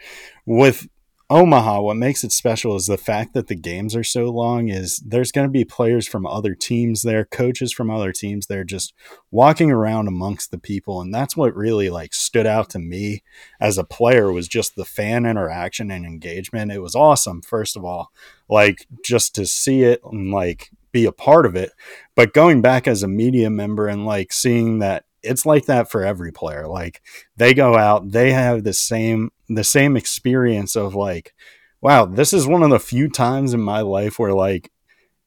[0.45, 0.87] with
[1.27, 4.97] Omaha, what makes it special is the fact that the games are so long is
[4.97, 8.93] there's going to be players from other teams there, coaches from other teams there just
[9.31, 13.23] walking around amongst the people and that's what really like stood out to me
[13.59, 16.71] as a player was just the fan interaction and engagement.
[16.71, 18.11] It was awesome first of all,
[18.47, 21.71] like just to see it and like be a part of it,
[22.15, 26.03] but going back as a media member and like seeing that it's like that for
[26.03, 26.67] every player.
[26.67, 27.01] Like
[27.37, 31.33] they go out, they have the same the same experience of like,
[31.81, 34.71] wow, this is one of the few times in my life where like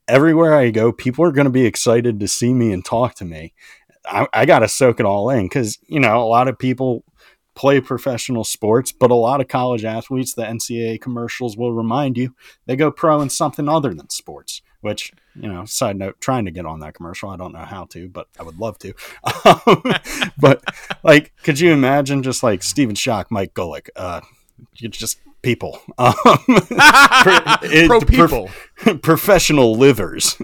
[0.09, 3.25] everywhere I go, people are going to be excited to see me and talk to
[3.25, 3.53] me.
[4.07, 7.05] I, I got to soak it all in because, you know, a lot of people
[7.55, 12.35] play professional sports, but a lot of college athletes, the NCAA commercials will remind you
[12.67, 16.51] they go pro in something other than sports, which, you know, side note, trying to
[16.51, 17.31] get on that commercial.
[17.31, 18.95] I don't know how to, but I would love to.
[20.39, 20.63] but
[21.03, 24.21] like, could you imagine just like Stephen Schoch, Mike Golic, uh,
[24.75, 26.15] you just people, um,
[26.49, 28.51] it- Pro prof- people.
[29.03, 30.37] professional livers.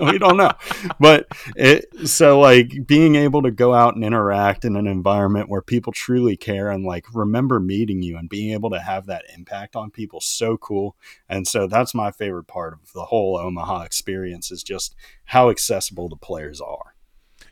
[0.00, 0.52] we don't know,
[0.98, 5.60] but it, so like being able to go out and interact in an environment where
[5.62, 9.76] people truly care and like remember meeting you and being able to have that impact
[9.76, 10.96] on people, so cool.
[11.28, 14.94] And so that's my favorite part of the whole Omaha experience is just
[15.26, 16.94] how accessible the players are.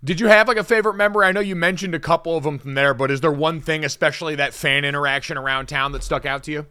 [0.06, 1.26] Did you have like a favorite memory?
[1.26, 3.84] I know you mentioned a couple of them from there, but is there one thing,
[3.84, 6.66] especially that fan interaction around town, that stuck out to you?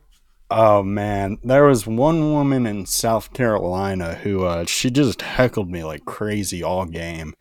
[0.49, 5.83] Oh man, there was one woman in South Carolina who uh, she just heckled me
[5.83, 7.33] like crazy all game,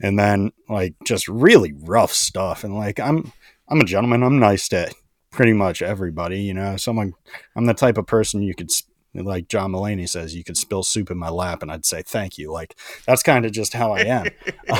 [0.00, 2.62] and then like just really rough stuff.
[2.62, 3.32] And like I'm
[3.68, 4.22] I'm a gentleman.
[4.22, 4.92] I'm nice to
[5.32, 6.42] pretty much everybody.
[6.42, 7.14] You know, someone
[7.56, 8.70] I'm the type of person you could
[9.14, 12.38] like John Mulaney says you could spill soup in my lap and I'd say thank
[12.38, 12.52] you.
[12.52, 14.26] Like that's kind of just how I am.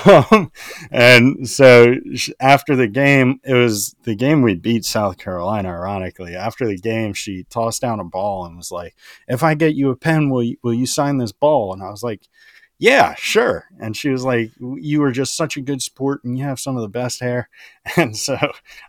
[0.30, 0.52] um,
[0.90, 1.96] and so
[2.38, 5.68] after the game, it was the game we beat South Carolina.
[5.70, 8.94] Ironically, after the game, she tossed down a ball and was like,
[9.28, 11.90] "If I get you a pen, will you, will you sign this ball?" And I
[11.90, 12.28] was like.
[12.80, 13.66] Yeah, sure.
[13.78, 16.76] And she was like, You were just such a good sport and you have some
[16.76, 17.48] of the best hair.
[17.96, 18.38] And so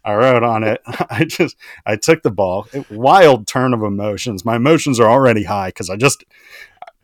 [0.05, 0.81] I wrote on it.
[0.85, 2.67] I just, I took the ball.
[2.71, 4.45] It, wild turn of emotions.
[4.45, 6.23] My emotions are already high because I just,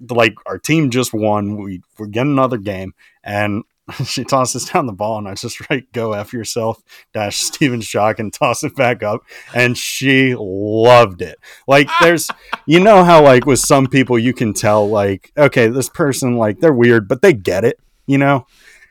[0.10, 1.58] like, our team just won.
[1.58, 2.94] We, we're getting another game.
[3.24, 3.64] And
[4.06, 6.82] she tosses down the ball and I just write go F yourself
[7.14, 9.22] dash Stephen Schoch and toss it back up.
[9.54, 11.38] And she loved it.
[11.68, 11.98] Like ah.
[12.02, 12.28] there's
[12.66, 16.60] you know how like with some people you can tell like, okay, this person like
[16.60, 18.46] they're weird, but they get it, you know?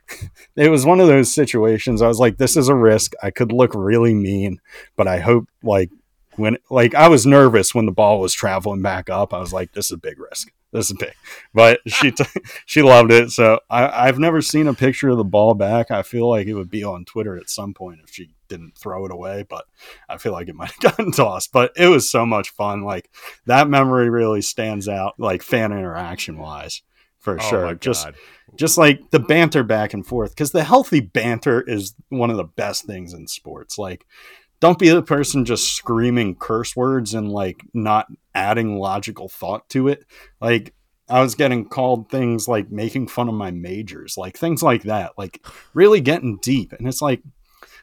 [0.56, 2.00] It was one of those situations.
[2.00, 3.12] I was like, this is a risk.
[3.22, 4.58] I could look really mean,
[4.96, 5.90] but I hope like
[6.36, 9.32] when like I was nervous when the ball was traveling back up.
[9.34, 10.50] I was like, this is a big risk.
[10.72, 11.14] This is big.
[11.54, 12.24] But she t-
[12.66, 13.30] she loved it.
[13.30, 15.90] So I, I've never seen a picture of the ball back.
[15.90, 19.04] I feel like it would be on Twitter at some point if she didn't throw
[19.06, 19.64] it away, but
[20.08, 21.52] I feel like it might have gotten tossed.
[21.52, 22.82] But it was so much fun.
[22.82, 23.10] Like
[23.46, 26.82] that memory really stands out, like fan interaction wise,
[27.18, 27.74] for Oh sure.
[27.74, 28.08] Just
[28.54, 32.44] just like the banter back and forth, because the healthy banter is one of the
[32.44, 33.78] best things in sports.
[33.78, 34.06] Like
[34.60, 39.88] don't be the person just screaming curse words and like not adding logical thought to
[39.88, 40.04] it.
[40.40, 40.74] Like
[41.08, 45.12] I was getting called things like making fun of my majors, like things like that,
[45.16, 46.72] like really getting deep.
[46.72, 47.22] And it's like,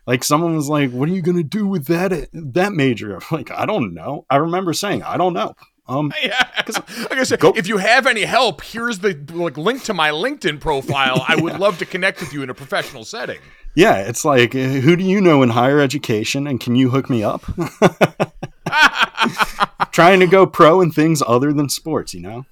[0.06, 3.52] like someone was like, "What are you gonna do with that that major?" I'm like,
[3.52, 4.26] I don't know.
[4.30, 5.56] I remember saying, I don't know.
[5.88, 9.94] Um, Yeah, like I said, if you have any help, here's the like link to
[9.94, 11.24] my LinkedIn profile.
[11.28, 13.40] I would love to connect with you in a professional setting.
[13.76, 17.10] Yeah, it's like, uh, who do you know in higher education, and can you hook
[17.10, 17.44] me up?
[19.92, 22.46] Trying to go pro in things other than sports, you know.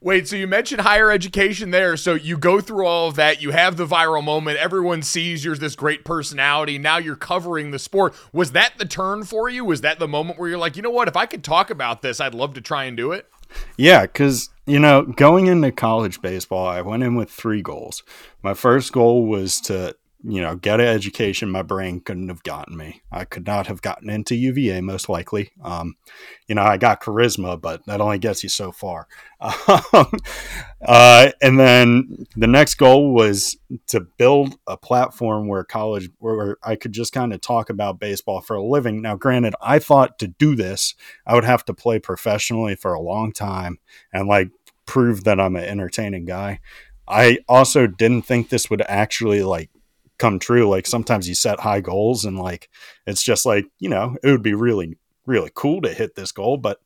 [0.00, 1.96] Wait, so you mentioned higher education there.
[1.96, 3.42] So you go through all of that.
[3.42, 4.58] You have the viral moment.
[4.58, 6.78] Everyone sees you're this great personality.
[6.78, 8.14] Now you're covering the sport.
[8.32, 9.64] Was that the turn for you?
[9.64, 11.08] Was that the moment where you're like, you know what?
[11.08, 13.28] If I could talk about this, I'd love to try and do it.
[13.76, 18.02] Yeah, because, you know, going into college baseball, I went in with three goals.
[18.42, 19.94] My first goal was to,
[20.26, 23.02] you know, get an education my brain couldn't have gotten me.
[23.12, 25.50] I could not have gotten into UVA, most likely.
[25.62, 25.96] Um,
[26.48, 29.06] you know, I got charisma, but that only gets you so far.
[29.92, 30.10] Um,
[30.86, 33.56] uh, and then the next goal was
[33.88, 38.40] to build a platform where college, where I could just kind of talk about baseball
[38.40, 39.02] for a living.
[39.02, 40.94] Now, granted, I thought to do this,
[41.26, 43.78] I would have to play professionally for a long time
[44.12, 44.48] and like
[44.86, 46.60] prove that I'm an entertaining guy.
[47.06, 49.70] I also didn't think this would actually like
[50.18, 50.68] come true.
[50.68, 52.68] Like sometimes you set high goals and like
[53.06, 56.56] it's just like, you know, it would be really, really cool to hit this goal,
[56.56, 56.80] but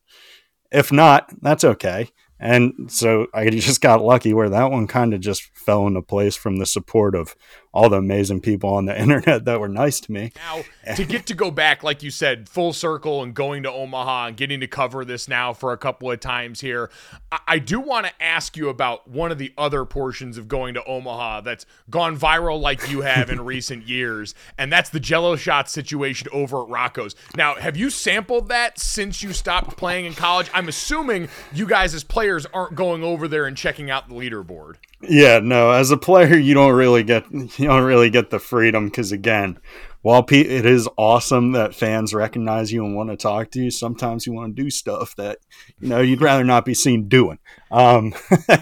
[0.71, 2.09] if not, that's okay.
[2.39, 6.35] And so I just got lucky where that one kind of just fell into place
[6.35, 7.35] from the support of
[7.71, 10.31] all the amazing people on the internet that were nice to me.
[10.35, 14.27] Now, to get to go back, like you said, full circle and going to Omaha
[14.27, 16.89] and getting to cover this now for a couple of times here,
[17.31, 20.73] I, I do want to ask you about one of the other portions of going
[20.73, 25.35] to Omaha that's gone viral like you have in recent years, and that's the jello
[25.35, 27.15] shot situation over at Rocco's.
[27.35, 30.49] Now, have you sampled that since you stopped playing in college?
[30.53, 34.75] I'm assuming you guys as players aren't going over there and checking out the leaderboard.
[35.01, 38.89] Yeah, no, as a player you don't really get you don't really get the freedom
[38.89, 39.57] cuz again,
[40.01, 43.71] while pe- it is awesome that fans recognize you and want to talk to you,
[43.71, 45.39] sometimes you want to do stuff that
[45.79, 47.39] you know you'd rather not be seen doing.
[47.71, 48.13] Um,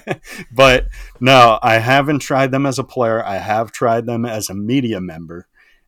[0.52, 0.88] but
[1.20, 3.24] no, I haven't tried them as a player.
[3.26, 5.48] I have tried them as a media member,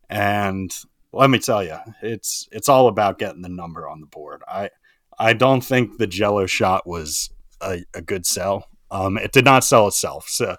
[0.10, 0.76] and
[1.12, 4.42] let me tell you, it's it's all about getting the number on the board.
[4.48, 4.72] I
[5.20, 7.30] I don't think the Jello shot was
[7.62, 8.68] a, a good sell.
[8.92, 10.28] Um, it did not sell itself.
[10.28, 10.58] So,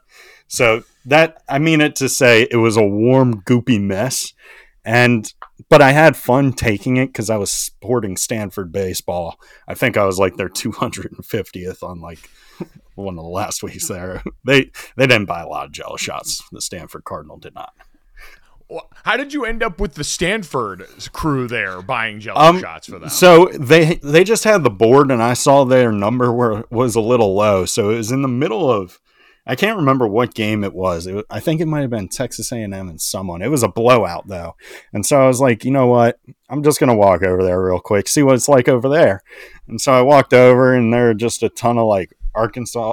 [0.48, 4.32] so that I mean it to say it was a warm, goopy mess,
[4.84, 5.32] and
[5.68, 9.38] but I had fun taking it because I was sporting Stanford baseball.
[9.68, 12.30] I think I was like their 250th on like
[12.94, 14.22] one of the last weeks there.
[14.44, 16.42] They they didn't buy a lot of Jello shots.
[16.52, 17.72] The Stanford Cardinal did not.
[19.04, 22.98] How did you end up with the Stanford crew there buying Jello Um, shots for
[22.98, 23.08] them?
[23.08, 27.00] So they they just had the board, and I saw their number where was a
[27.00, 27.64] little low.
[27.64, 29.00] So it was in the middle of.
[29.46, 31.06] I can't remember what game it was.
[31.06, 33.40] It, I think it might have been Texas A&M and someone.
[33.42, 34.54] It was a blowout though,
[34.92, 36.20] and so I was like, you know what?
[36.50, 39.22] I'm just gonna walk over there real quick, see what it's like over there.
[39.66, 42.92] And so I walked over, and there were just a ton of like Arkansas,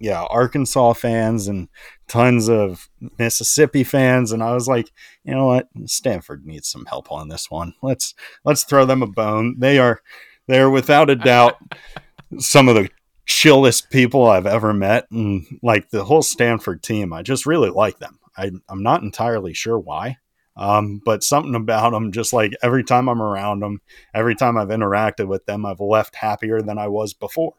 [0.00, 1.68] yeah, Arkansas fans and
[2.12, 4.92] tons of Mississippi fans, and I was like,
[5.24, 5.68] you know what?
[5.86, 7.72] Stanford needs some help on this one.
[7.82, 9.56] Let's let's throw them a bone.
[9.58, 10.02] They are
[10.46, 11.56] they are without a doubt
[12.38, 12.90] some of the
[13.24, 17.98] chillest people I've ever met, and like the whole Stanford team, I just really like
[17.98, 18.18] them.
[18.36, 20.18] I, I'm not entirely sure why,
[20.54, 23.80] um, but something about them, just like every time I'm around them,
[24.12, 27.54] every time I've interacted with them, I've left happier than I was before.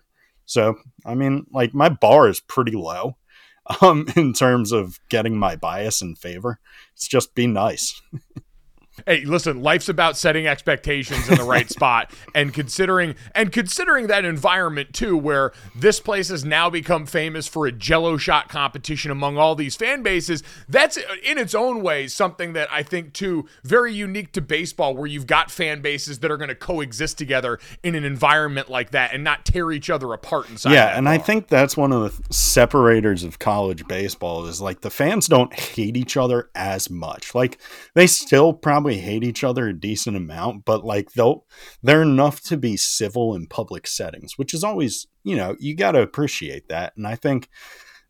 [0.45, 0.75] So,
[1.05, 3.15] I mean, like my bar is pretty low
[3.81, 6.59] um, in terms of getting my bias in favor.
[6.93, 8.01] It's just be nice.
[9.07, 14.23] Hey, listen, life's about setting expectations in the right spot and considering and considering that
[14.23, 19.37] environment too where this place has now become famous for a jello shot competition among
[19.37, 20.43] all these fan bases.
[20.69, 25.07] That's in its own way something that I think too very unique to baseball where
[25.07, 29.11] you've got fan bases that are going to coexist together in an environment like that
[29.11, 30.73] and not tear each other apart inside.
[30.73, 34.91] yeah, and I think that's one of the separators of college baseball is like the
[34.91, 37.33] fans don't hate each other as much.
[37.33, 37.57] Like
[37.95, 41.45] they still probably hate each other a decent amount, but like they'll
[41.81, 45.91] they're enough to be civil in public settings, which is always, you know, you got
[45.93, 46.93] to appreciate that.
[46.95, 47.49] And I think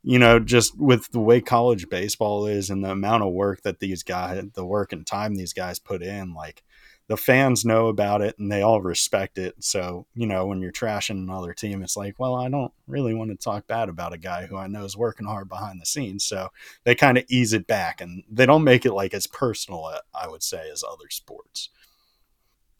[0.03, 3.79] you know, just with the way college baseball is and the amount of work that
[3.79, 6.61] these guys, the work and time these guys put in, like
[7.07, 9.55] the fans know about it and they all respect it.
[9.59, 13.31] So, you know, when you're trashing another team, it's like, well, I don't really want
[13.31, 16.23] to talk bad about a guy who I know is working hard behind the scenes.
[16.23, 16.49] So
[16.85, 19.99] they kind of ease it back and they don't make it like as personal, uh,
[20.15, 21.69] I would say, as other sports.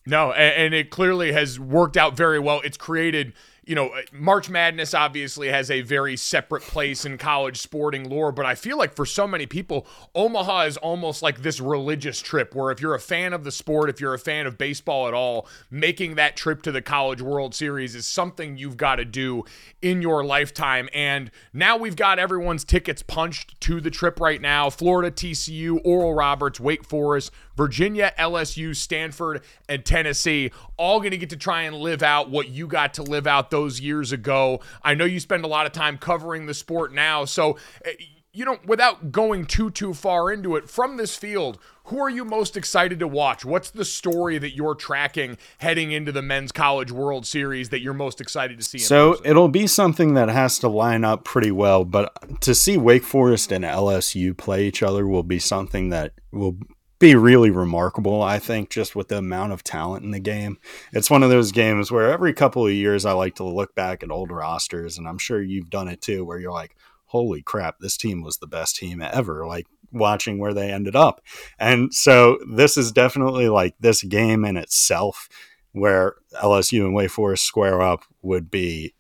[0.06, 2.62] No, and, and it clearly has worked out very well.
[2.64, 3.34] It's created,
[3.66, 8.46] you know, March Madness obviously has a very separate place in college sporting lore, but
[8.46, 12.72] I feel like for so many people, Omaha is almost like this religious trip where
[12.72, 15.48] if you're a fan of the sport, if you're a fan of baseball at all,
[15.72, 19.46] making that trip to the College World Series is something you've got to do
[19.82, 20.90] in your lifetime.
[20.94, 26.14] And now we've got everyone's tickets punched to the trip right now Florida, TCU, Oral
[26.14, 31.76] Roberts, Wake Forest, Virginia, LSU, Stanford, and Tennessee, all going to get to try and
[31.76, 34.60] live out what you got to live out those years ago.
[34.84, 37.92] I know you spend a lot of time covering the sport now, so eh,
[38.36, 42.26] you know, without going too too far into it, from this field, who are you
[42.26, 43.46] most excited to watch?
[43.46, 47.94] What's the story that you're tracking heading into the Men's College World Series that you're
[47.94, 48.80] most excited to see?
[48.80, 52.76] in So it'll be something that has to line up pretty well, but to see
[52.76, 56.58] Wake Forest and LSU play each other will be something that will
[57.04, 60.58] be really remarkable, I think, just with the amount of talent in the game.
[60.94, 64.04] It's one of those games where every couple of years I like to look back
[64.04, 66.78] at old rosters, and I'm sure you've done it too, where you're like,
[67.08, 69.46] holy crap, this team was the best team ever.
[69.46, 71.22] Like, watching where they ended up.
[71.60, 75.28] And so this is definitely like this game in itself
[75.74, 78.94] where LSU and Wake Forest square up would be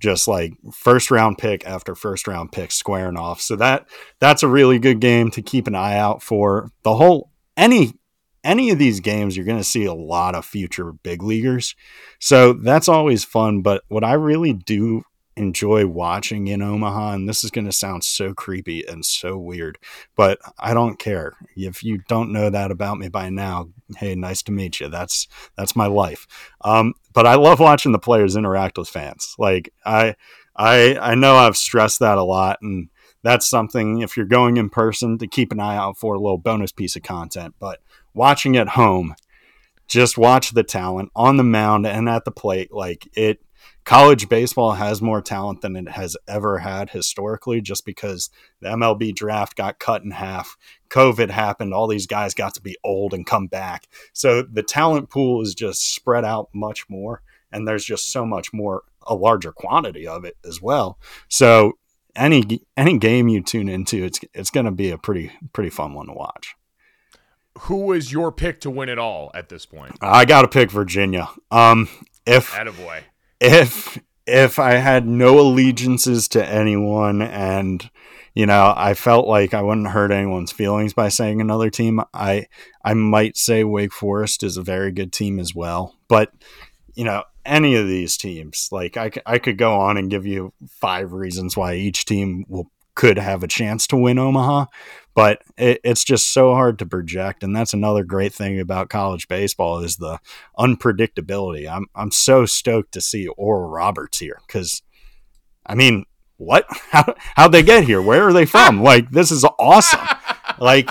[0.00, 3.40] just like first round pick after first round pick squaring off.
[3.40, 3.86] So that
[4.18, 6.70] that's a really good game to keep an eye out for.
[6.82, 7.92] The whole any
[8.42, 11.74] any of these games you're going to see a lot of future big leaguers.
[12.20, 15.04] So that's always fun, but what I really do
[15.36, 19.78] enjoy watching in Omaha and this is going to sound so creepy and so weird,
[20.14, 21.32] but I don't care.
[21.56, 24.88] If you don't know that about me by now, hey, nice to meet you.
[24.88, 25.26] That's
[25.56, 26.26] that's my life.
[26.60, 29.34] Um, but I love watching the players interact with fans.
[29.38, 30.14] Like I
[30.54, 32.88] I I know I've stressed that a lot and
[33.24, 36.38] that's something if you're going in person to keep an eye out for a little
[36.38, 37.80] bonus piece of content, but
[38.12, 39.16] watching at home
[39.88, 43.40] just watch the talent on the mound and at the plate like it
[43.84, 49.14] college baseball has more talent than it has ever had historically, just because the MLB
[49.14, 50.56] draft got cut in half.
[50.90, 51.74] COVID happened.
[51.74, 53.86] All these guys got to be old and come back.
[54.12, 57.22] So the talent pool is just spread out much more.
[57.52, 60.98] And there's just so much more, a larger quantity of it as well.
[61.28, 61.74] So
[62.16, 65.94] any any game you tune into, it's it's going to be a pretty pretty fun
[65.94, 66.54] one to watch.
[67.60, 69.96] Who is your pick to win it all at this point?
[70.00, 71.28] I got to pick Virginia.
[71.50, 71.88] Um,
[72.26, 73.02] if Attaboy.
[73.40, 77.88] if if I had no allegiances to anyone and
[78.34, 82.46] you know I felt like I wouldn't hurt anyone's feelings by saying another team, I
[82.84, 85.94] I might say Wake Forest is a very good team as well.
[86.08, 86.32] But
[86.94, 90.52] you know any of these teams, like I, I could go on and give you
[90.68, 94.66] five reasons why each team will could have a chance to win Omaha,
[95.14, 97.42] but it, it's just so hard to project.
[97.42, 100.18] And that's another great thing about college baseball is the
[100.58, 101.68] unpredictability.
[101.70, 104.82] I'm I'm so stoked to see Oral Roberts here because,
[105.66, 106.04] I mean,
[106.36, 106.66] what?
[106.90, 108.02] How how'd they get here?
[108.02, 108.82] Where are they from?
[108.82, 110.06] like this is awesome.
[110.58, 110.90] like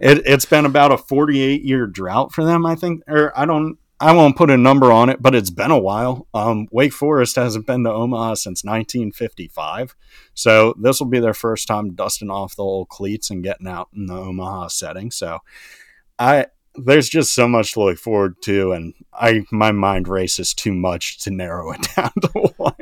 [0.00, 2.64] it, it's been about a 48 year drought for them.
[2.66, 3.78] I think, or I don't.
[4.02, 6.26] I won't put a number on it, but it's been a while.
[6.34, 9.94] Um, Wake Forest hasn't been to Omaha since 1955.
[10.34, 13.90] So this will be their first time dusting off the old cleats and getting out
[13.94, 15.12] in the Omaha setting.
[15.12, 15.38] So
[16.18, 20.72] I there's just so much to look forward to and I my mind races too
[20.72, 22.74] much to narrow it down to one.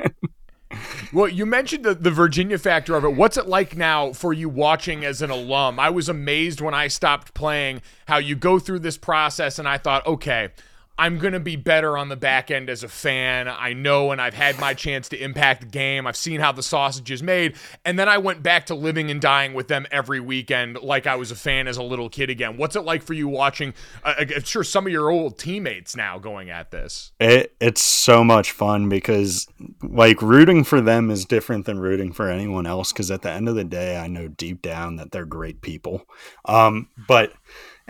[1.13, 3.13] Well, you mentioned the, the Virginia factor of it.
[3.13, 5.79] What's it like now for you watching as an alum?
[5.79, 9.77] I was amazed when I stopped playing how you go through this process, and I
[9.77, 10.49] thought, okay,
[10.97, 13.47] I'm going to be better on the back end as a fan.
[13.47, 16.05] I know, and I've had my chance to impact the game.
[16.05, 17.55] I've seen how the sausage is made.
[17.83, 21.15] And then I went back to living and dying with them every weekend like I
[21.15, 22.57] was a fan as a little kid again.
[22.57, 23.73] What's it like for you watching,
[24.03, 27.11] uh, I'm sure, some of your old teammates now going at this?
[27.19, 29.47] It, it's so much fun because,
[29.81, 33.49] like, rooting for them is different than rooting for anyone else because at the end
[33.49, 36.05] of the day, I know deep down that they're great people.
[36.45, 37.33] Um, but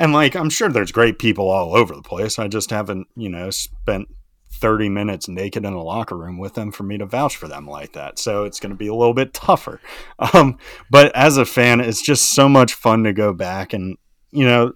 [0.01, 2.39] and like I'm sure there's great people all over the place.
[2.39, 4.07] I just haven't, you know, spent
[4.53, 7.67] 30 minutes naked in a locker room with them for me to vouch for them
[7.67, 8.17] like that.
[8.17, 9.79] So it's going to be a little bit tougher.
[10.33, 10.59] Um,
[10.91, 13.97] but as a fan, it's just so much fun to go back and,
[14.29, 14.71] you know,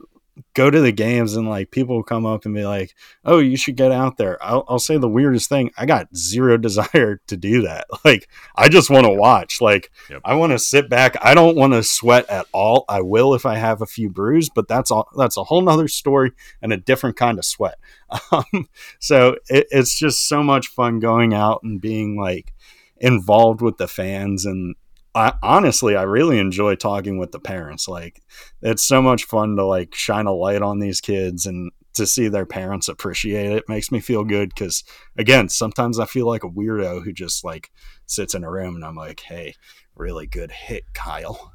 [0.54, 3.76] go to the games and like people come up and be like, "Oh, you should
[3.76, 7.64] get out there." I'll, I'll say the weirdest thing: I got zero desire to do
[7.64, 7.88] that.
[8.04, 9.62] Like, I just want to watch.
[9.62, 10.22] Like, yep.
[10.24, 11.16] I want to sit back.
[11.22, 12.86] I don't want to sweat at all.
[12.88, 15.10] I will if I have a few brews, but that's all.
[15.18, 17.78] That's a whole nother story and a different kind of sweat.
[18.32, 18.70] Um,
[19.00, 22.54] so it, it's just so much fun going out and being like
[22.98, 24.76] involved with the fans and
[25.16, 27.88] I, honestly, I really enjoy talking with the parents.
[27.88, 28.22] Like,
[28.62, 32.28] it's so much fun to like shine a light on these kids and to see
[32.28, 34.50] their parents appreciate it makes me feel good.
[34.50, 34.84] Because
[35.18, 37.72] again, sometimes I feel like a weirdo who just like
[38.06, 39.56] sits in a room and I'm like, "Hey,
[39.96, 41.54] really good hit, Kyle,"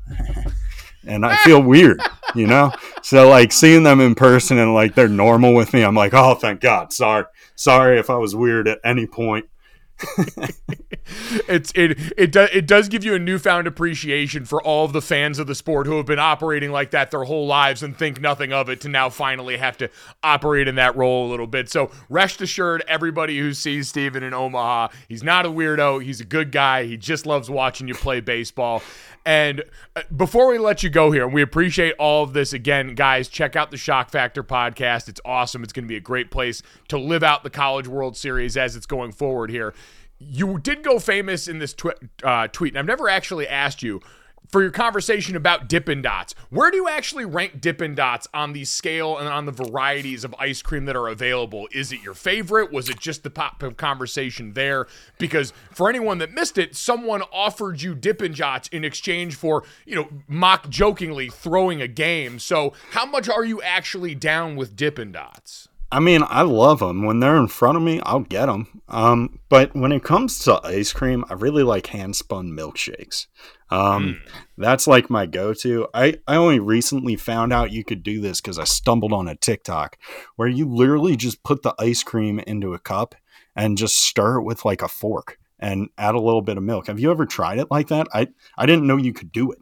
[1.06, 2.00] and I feel weird,
[2.34, 2.72] you know.
[3.02, 6.34] So like seeing them in person and like they're normal with me, I'm like, "Oh,
[6.34, 9.49] thank God." Sorry, sorry if I was weird at any point.
[11.48, 15.03] it's it it does it does give you a newfound appreciation for all of the
[15.03, 18.20] fans of the sport who have been operating like that their whole lives and think
[18.20, 19.88] nothing of it to now finally have to
[20.22, 21.68] operate in that role a little bit.
[21.68, 26.03] So rest assured, everybody who sees Stephen in Omaha, he's not a weirdo.
[26.03, 26.84] He's a good guy.
[26.84, 28.82] He just loves watching you play baseball.
[29.26, 29.62] And
[29.94, 33.28] uh, before we let you go here, we appreciate all of this again, guys.
[33.28, 35.09] Check out the Schoch Factor podcast.
[35.09, 35.62] It's awesome.
[35.62, 38.76] It's going to be a great place to live out the College World Series as
[38.76, 39.74] it's going forward here.
[40.23, 41.89] You did go famous in this tw-
[42.23, 44.03] uh, tweet, and I've never actually asked you
[44.51, 46.35] for your conversation about Dippin' Dots.
[46.51, 50.35] Where do you actually rank Dippin' Dots on the scale and on the varieties of
[50.39, 51.68] ice cream that are available?
[51.73, 52.73] Is it your favorite?
[52.73, 54.87] Was it just the pop of conversation there?
[55.18, 59.95] Because for anyone that missed it, someone offered you Dippin' Dots in exchange for, you
[59.95, 62.39] know, mock jokingly throwing a game.
[62.39, 65.70] So how much are you actually down with Dippin' Dots?
[65.93, 67.05] I mean, I love them.
[67.05, 68.82] When they're in front of me, I'll get them.
[68.88, 73.26] Um, but when it comes to ice cream, I really like hand spun milkshakes.
[73.70, 74.30] Um, mm.
[74.57, 75.88] That's like my go to.
[75.93, 79.34] I, I only recently found out you could do this because I stumbled on a
[79.34, 79.99] TikTok
[80.36, 83.16] where you literally just put the ice cream into a cup
[83.57, 86.86] and just stir it with like a fork and add a little bit of milk.
[86.86, 88.07] Have you ever tried it like that?
[88.12, 89.59] I, I didn't know you could do it.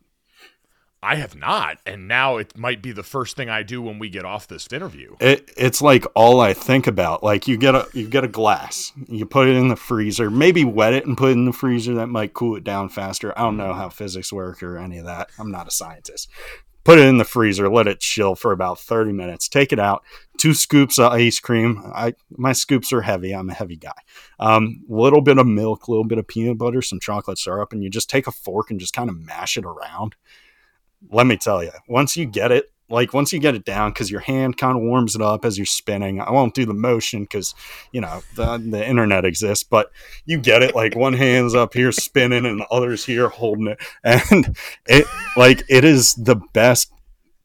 [1.02, 4.08] I have not, and now it might be the first thing I do when we
[4.08, 5.14] get off this interview.
[5.20, 7.22] It, it's like all I think about.
[7.22, 10.64] Like you get a you get a glass, you put it in the freezer, maybe
[10.64, 11.94] wet it and put it in the freezer.
[11.94, 13.32] That might cool it down faster.
[13.38, 15.30] I don't know how physics work or any of that.
[15.38, 16.28] I'm not a scientist.
[16.82, 19.46] Put it in the freezer, let it chill for about 30 minutes.
[19.46, 20.02] Take it out,
[20.38, 21.80] two scoops of ice cream.
[21.94, 23.32] I my scoops are heavy.
[23.32, 23.92] I'm a heavy guy.
[24.40, 27.72] A um, little bit of milk, a little bit of peanut butter, some chocolate syrup,
[27.72, 30.16] and you just take a fork and just kind of mash it around.
[31.10, 34.10] Let me tell you, once you get it, like once you get it down, because
[34.10, 36.20] your hand kind of warms it up as you're spinning.
[36.20, 37.54] I won't do the motion because
[37.92, 39.90] you know the, the internet exists, but
[40.24, 40.74] you get it.
[40.74, 45.62] Like one hand's up here spinning and the other's here holding it, and it like
[45.68, 46.92] it is the best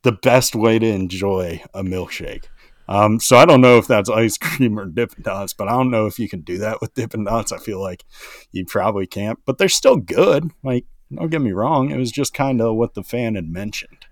[0.03, 2.45] the best way to enjoy a milkshake.
[2.87, 5.91] Um, so I don't know if that's ice cream or Dippin' Dots, but I don't
[5.91, 7.51] know if you can do that with Dippin' Dots.
[7.51, 8.03] I feel like
[8.51, 10.51] you probably can't, but they're still good.
[10.63, 10.85] Like,
[11.15, 14.05] don't get me wrong, it was just kind of what the fan had mentioned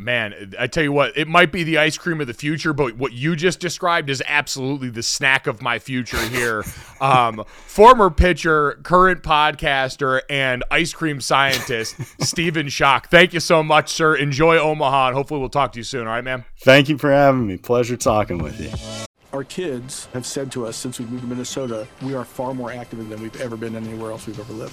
[0.00, 2.96] man, I tell you what, it might be the ice cream of the future, but
[2.96, 6.64] what you just described is absolutely the snack of my future here.
[7.00, 13.06] um, former pitcher, current podcaster, and ice cream scientist, Stephen Schoch.
[13.06, 14.16] Thank you so much, sir.
[14.16, 16.06] Enjoy Omaha, and hopefully we'll talk to you soon.
[16.06, 16.44] All right, man?
[16.62, 17.58] Thank you for having me.
[17.58, 18.70] Pleasure talking with you.
[19.32, 22.72] Our kids have said to us since we moved to Minnesota, we are far more
[22.72, 24.72] active than we've ever been anywhere else we've ever lived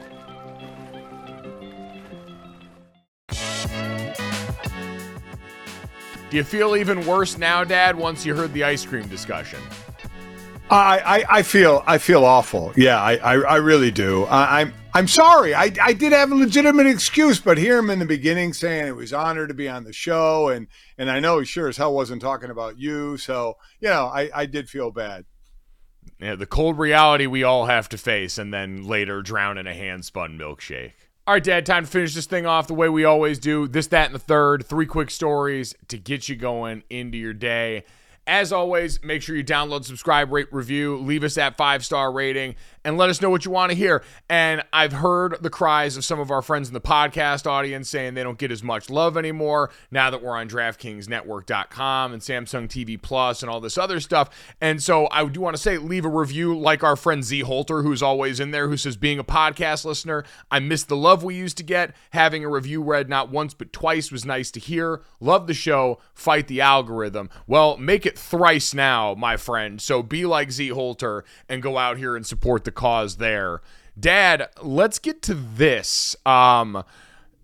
[6.31, 9.59] Do you feel even worse now, Dad, once you heard the ice cream discussion?
[10.69, 12.71] I, I, I feel I feel awful.
[12.77, 14.23] Yeah, I, I, I really do.
[14.23, 15.53] I, am I'm, I'm sorry.
[15.53, 18.95] I, I did have a legitimate excuse, but hear him in the beginning saying it
[18.95, 20.67] was honor to be on the show, and
[20.97, 23.17] and I know he sure as hell wasn't talking about you.
[23.17, 25.25] So you know, I, I did feel bad.
[26.21, 29.73] Yeah, the cold reality we all have to face, and then later drown in a
[29.73, 30.93] hand spun milkshake.
[31.27, 33.67] All right, Dad, time to finish this thing off the way we always do.
[33.67, 34.65] This, that, and the third.
[34.65, 37.83] Three quick stories to get you going into your day.
[38.27, 42.55] As always, make sure you download, subscribe, rate, review, leave us that five star rating,
[42.85, 44.03] and let us know what you want to hear.
[44.29, 48.13] And I've heard the cries of some of our friends in the podcast audience saying
[48.13, 53.01] they don't get as much love anymore now that we're on DraftKingsNetwork.com and Samsung TV
[53.01, 54.29] Plus and all this other stuff.
[54.61, 57.81] And so I do want to say, leave a review like our friend Z Holter,
[57.81, 61.35] who's always in there, who says, being a podcast listener, I miss the love we
[61.35, 61.95] used to get.
[62.11, 65.01] Having a review read not once but twice was nice to hear.
[65.19, 65.99] Love the show.
[66.13, 67.29] Fight the algorithm.
[67.47, 69.81] Well, make it it thrice now, my friend.
[69.81, 73.61] So be like Z Holter and go out here and support the cause there.
[73.99, 76.15] Dad, let's get to this.
[76.25, 76.83] Um,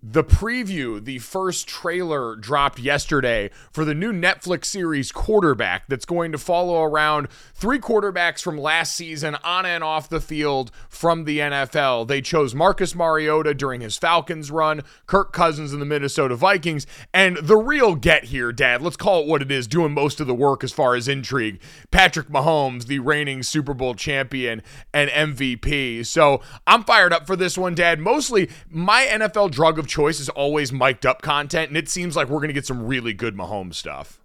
[0.02, 6.30] the preview, the first trailer dropped yesterday for the new Netflix series Quarterback that's going
[6.30, 11.40] to follow around three quarterbacks from last season on and off the field from the
[11.40, 12.06] NFL.
[12.06, 17.36] They chose Marcus Mariota during his Falcons run, Kirk Cousins in the Minnesota Vikings, and
[17.38, 20.34] the real get here, Dad, let's call it what it is, doing most of the
[20.34, 21.60] work as far as intrigue.
[21.90, 24.62] Patrick Mahomes, the reigning Super Bowl champion
[24.94, 26.06] and MVP.
[26.06, 27.98] So I'm fired up for this one, Dad.
[27.98, 32.28] Mostly my NFL drug of choice is always mic'd up content, and it seems like
[32.28, 34.20] we're going to get some really good Mahomes stuff.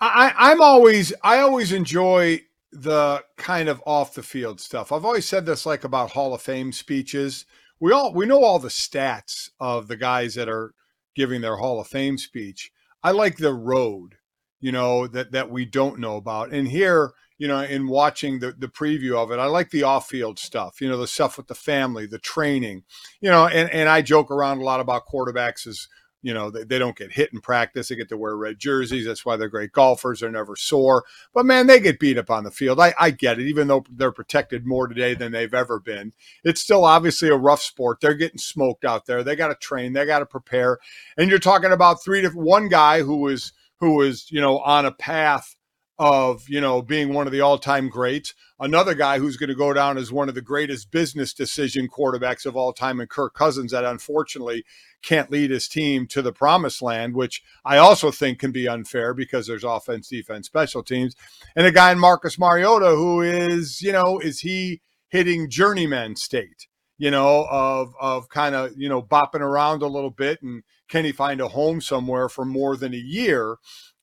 [0.00, 4.92] I, I'm always I always enjoy the kind of off the field stuff.
[4.92, 7.46] I've always said this like about Hall of Fame speeches.
[7.80, 10.74] We all we know all the stats of the guys that are
[11.14, 12.70] giving their Hall of Fame speech.
[13.02, 14.16] I like the road,
[14.60, 16.52] you know, that that we don't know about.
[16.52, 19.38] And here you know, in watching the, the preview of it.
[19.38, 22.84] I like the off field stuff, you know, the stuff with the family, the training,
[23.20, 25.88] you know, and, and I joke around a lot about quarterbacks as,
[26.22, 27.88] you know, they, they don't get hit in practice.
[27.88, 29.06] They get to wear red jerseys.
[29.06, 30.20] That's why they're great golfers.
[30.20, 31.04] They're never sore.
[31.34, 32.80] But man, they get beat up on the field.
[32.80, 33.46] I, I get it.
[33.46, 36.12] Even though they're protected more today than they've ever been,
[36.42, 38.00] it's still obviously a rough sport.
[38.00, 39.22] They're getting smoked out there.
[39.22, 39.92] They got to train.
[39.92, 40.78] They got to prepare.
[41.16, 44.86] And you're talking about three to one guy who was who was you know on
[44.86, 45.55] a path
[45.98, 48.34] of you know being one of the all-time greats.
[48.58, 52.46] Another guy who's going to go down as one of the greatest business decision quarterbacks
[52.46, 54.64] of all time and Kirk Cousins that unfortunately
[55.02, 59.14] can't lead his team to the promised land which I also think can be unfair
[59.14, 61.14] because there's offense defense special teams.
[61.54, 66.66] And a guy in Marcus Mariota who is you know is he hitting journeyman state
[66.98, 71.04] you know of of kind of you know bopping around a little bit and can
[71.04, 73.56] he find a home somewhere for more than a year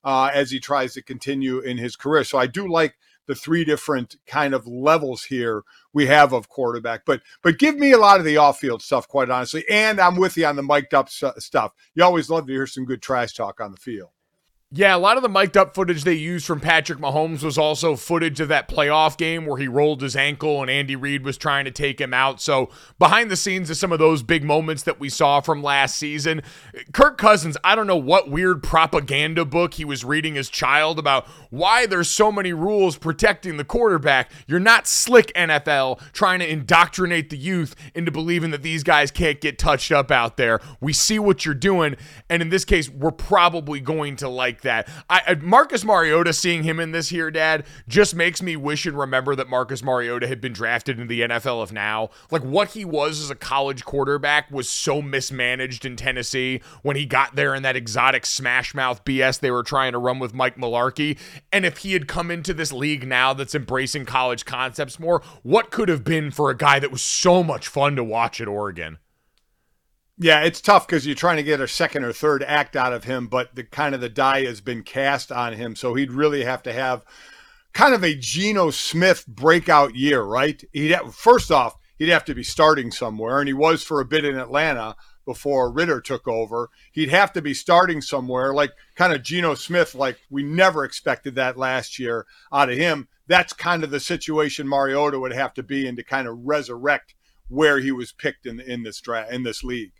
[0.03, 2.23] uh, as he tries to continue in his career.
[2.23, 2.95] So I do like
[3.27, 7.05] the three different kind of levels here we have of quarterback.
[7.05, 9.63] But but give me a lot of the off field stuff, quite honestly.
[9.69, 11.73] And I'm with you on the mic'd up stuff.
[11.95, 14.09] You always love to hear some good trash talk on the field.
[14.75, 17.95] Yeah, a lot of the mic'd up footage they used from Patrick Mahomes was also
[17.95, 21.65] footage of that playoff game where he rolled his ankle and Andy Reid was trying
[21.65, 22.41] to take him out.
[22.41, 25.95] So, behind the scenes of some of those big moments that we saw from last
[25.95, 26.41] season,
[26.91, 30.97] Kirk Cousins, I don't know what weird propaganda book he was reading as a child
[30.97, 34.31] about why there's so many rules protecting the quarterback.
[34.47, 39.39] You're not slick NFL trying to indoctrinate the youth into believing that these guys can't
[39.39, 40.59] get touched up out there.
[40.81, 41.95] We see what you're doing,
[42.27, 44.87] and in this case, we're probably going to like that.
[45.09, 49.35] I, Marcus Mariota, seeing him in this here, Dad, just makes me wish and remember
[49.35, 52.09] that Marcus Mariota had been drafted in the NFL of now.
[52.31, 57.05] Like what he was as a college quarterback was so mismanaged in Tennessee when he
[57.05, 60.57] got there in that exotic smash mouth BS they were trying to run with Mike
[60.57, 61.17] Mularkey.
[61.51, 65.71] And if he had come into this league now that's embracing college concepts more, what
[65.71, 68.97] could have been for a guy that was so much fun to watch at Oregon?
[70.19, 73.05] Yeah, it's tough because you're trying to get a second or third act out of
[73.05, 76.43] him, but the kind of the die has been cast on him, so he'd really
[76.43, 77.03] have to have
[77.73, 80.63] kind of a Geno Smith breakout year, right?
[80.71, 84.05] He'd have, first off, he'd have to be starting somewhere, and he was for a
[84.05, 84.95] bit in Atlanta
[85.25, 86.69] before Ridder took over.
[86.91, 91.33] He'd have to be starting somewhere, like kind of Geno Smith, like we never expected
[91.35, 93.07] that last year out of him.
[93.25, 97.15] That's kind of the situation Mariota would have to be in to kind of resurrect
[97.47, 99.91] where he was picked in in this draft in this league.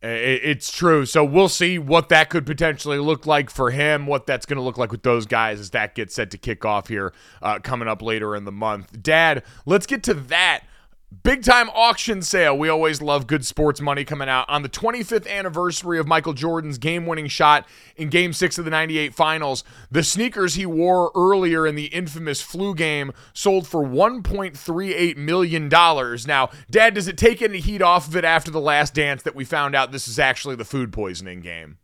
[0.00, 1.06] It's true.
[1.06, 4.62] So we'll see what that could potentially look like for him, what that's going to
[4.62, 7.88] look like with those guys as that gets set to kick off here uh, coming
[7.88, 9.02] up later in the month.
[9.02, 10.62] Dad, let's get to that
[11.22, 12.56] Big time auction sale.
[12.58, 14.46] We always love good sports money coming out.
[14.50, 18.70] On the 25th anniversary of Michael Jordan's game winning shot in game six of the
[18.70, 25.16] 98 finals, the sneakers he wore earlier in the infamous flu game sold for $1.38
[25.16, 25.68] million.
[25.68, 29.34] Now, Dad, does it take any heat off of it after the last dance that
[29.34, 31.78] we found out this is actually the food poisoning game?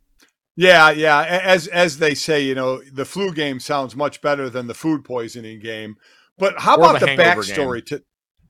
[0.55, 1.23] Yeah, yeah.
[1.23, 5.03] As as they say, you know, the flu game sounds much better than the food
[5.03, 5.95] poisoning game.
[6.37, 7.99] But how or about the, the backstory game.
[7.99, 8.05] to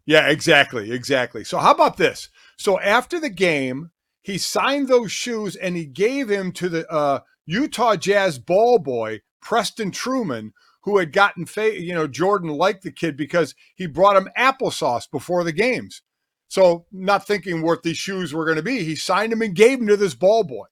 [0.05, 1.43] yeah, exactly, exactly.
[1.43, 2.29] So how about this?
[2.57, 3.91] So after the game,
[4.21, 9.21] he signed those shoes and he gave him to the uh, Utah Jazz ball boy
[9.41, 10.53] Preston Truman,
[10.83, 15.09] who had gotten fa- you know Jordan liked the kid because he brought him applesauce
[15.09, 16.01] before the games.
[16.47, 19.79] So not thinking what these shoes were going to be, he signed them and gave
[19.79, 20.65] them to this ball boy.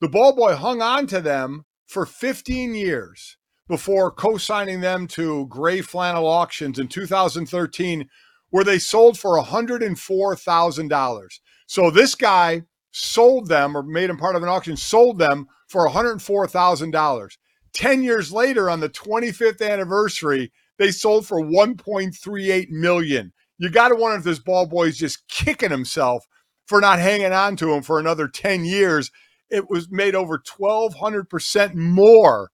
[0.00, 3.36] The ball boy hung on to them for 15 years
[3.68, 8.08] before co-signing them to Grey Flannel Auctions in 2013
[8.52, 11.40] where they sold for $104,000.
[11.66, 15.88] So this guy sold them or made them part of an auction, sold them for
[15.88, 17.30] $104,000.
[17.72, 23.32] 10 years later on the 25th anniversary, they sold for 1.38 million.
[23.56, 26.26] You got to wonder if this ball boy is just kicking himself
[26.66, 29.10] for not hanging on to him for another 10 years.
[29.48, 32.50] It was made over 1200% more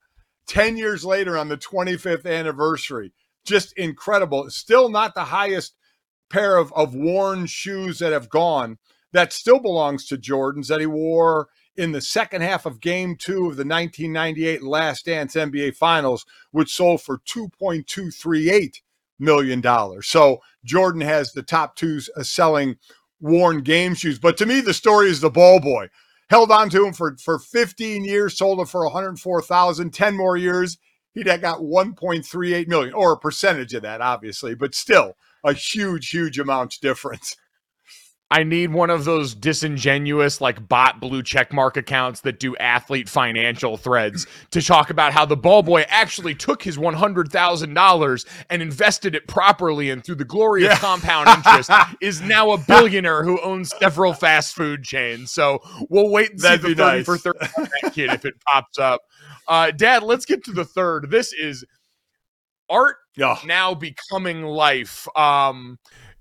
[0.47, 3.13] 10 years later on the 25th anniversary.
[3.45, 4.49] Just incredible.
[4.51, 5.75] Still not the highest
[6.31, 8.79] pair of, of worn shoes that have gone
[9.13, 13.47] that still belongs to Jordan's that he wore in the second half of game two
[13.47, 18.81] of the 1998 Last Dance NBA Finals, which sold for $2.238
[19.19, 20.03] million.
[20.03, 22.77] So Jordan has the top two uh, selling
[23.21, 24.19] worn game shoes.
[24.19, 25.89] But to me, the story is the ball boy.
[26.31, 30.77] Held on to him for, for 15 years, sold him for 104,000, 10 more years.
[31.15, 35.15] He'd have got 1.38 million, or a percentage of that, obviously, but still
[35.45, 37.37] a huge, huge amount difference.
[38.31, 43.79] I need one of those disingenuous, like bot blue checkmark accounts that do athlete financial
[43.79, 49.27] threads to talk about how the ball boy actually took his $100,000 and invested it
[49.29, 51.71] properly and through the glory of compound interest
[52.03, 55.31] is now a billionaire who owns several fast food chains.
[55.31, 57.05] So we'll wait and That'd see the be 30 nice.
[57.07, 57.39] for 30
[57.95, 59.01] kid if it pops up.
[59.47, 61.09] Uh, Dad, let's get to the third.
[61.09, 61.65] This is
[62.71, 62.97] art
[63.45, 65.09] now becoming life.
[65.17, 65.79] Um,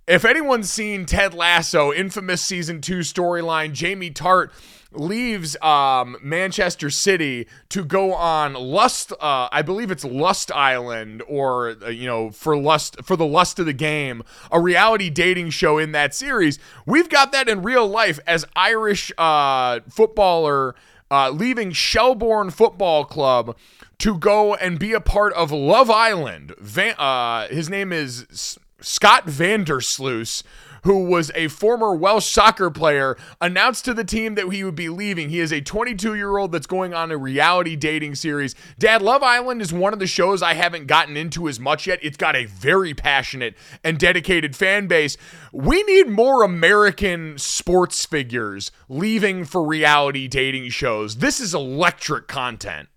[0.08, 4.52] if anyone's seen Ted Lasso, infamous season two storyline, Jamie Tartt
[4.94, 9.12] leaves um, Manchester City to go on Lust.
[9.12, 13.60] Uh, I believe it's Lust Island, or uh, you know, for lust for the lust
[13.60, 16.58] of the game, a reality dating show in that series.
[16.86, 20.74] We've got that in real life as Irish uh, footballer
[21.10, 23.58] uh, leaving Shelbourne Football Club
[24.00, 26.54] to go and be a part of Love Island.
[26.60, 30.44] Van, uh, his name is S- Scott van-der-Sluis,
[30.84, 34.88] who was a former Welsh soccer player, announced to the team that he would be
[34.88, 35.30] leaving.
[35.30, 38.54] He is a 22 year old that's going on a reality dating series.
[38.78, 42.00] Dad, Love Island is one of the shows I haven't gotten into as much yet.
[42.04, 45.18] It's got a very passionate and dedicated fan base.
[45.52, 51.18] We need more American sports figures leaving for reality dating shows.
[51.18, 52.90] This is electric content.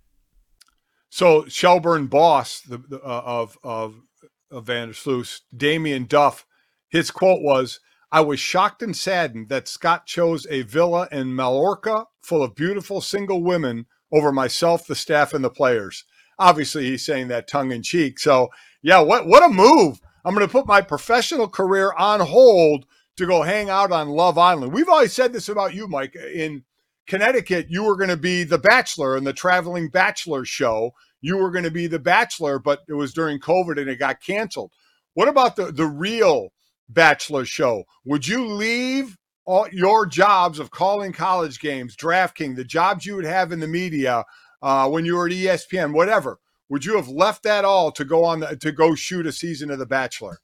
[1.11, 4.03] So Shelbourne Boss the, the, uh, of of
[4.51, 6.47] of van-der-Sluis, Damien Duff,
[6.89, 7.81] his quote was,
[8.11, 13.01] "I was shocked and saddened that Scott chose a villa in Mallorca full of beautiful
[13.01, 16.05] single women over myself, the staff, and the players."
[16.39, 18.19] Obviously, he's saying that tongue in cheek.
[18.19, 18.49] So,
[18.83, 20.01] yeah, what what a move!
[20.25, 22.87] I'm going to put my professional career on hold
[23.17, 24.73] to go hang out on Love Island.
[24.73, 26.15] We've always said this about you, Mike.
[26.17, 26.65] In
[27.11, 30.93] Connecticut, you were going to be the Bachelor and the traveling Bachelor show.
[31.21, 34.23] You were going to be the Bachelor, but it was during COVID and it got
[34.23, 34.71] canceled.
[35.15, 36.51] What about the the real
[36.89, 37.83] Bachelor show?
[38.05, 43.25] Would you leave all your jobs of calling college games, DraftKings, the jobs you would
[43.25, 44.25] have in the media
[44.63, 46.39] uh, when you were at ESPN, whatever?
[46.69, 49.73] Would you have left that all to go on the, to go shoot a season
[49.73, 50.39] of The Bachelor?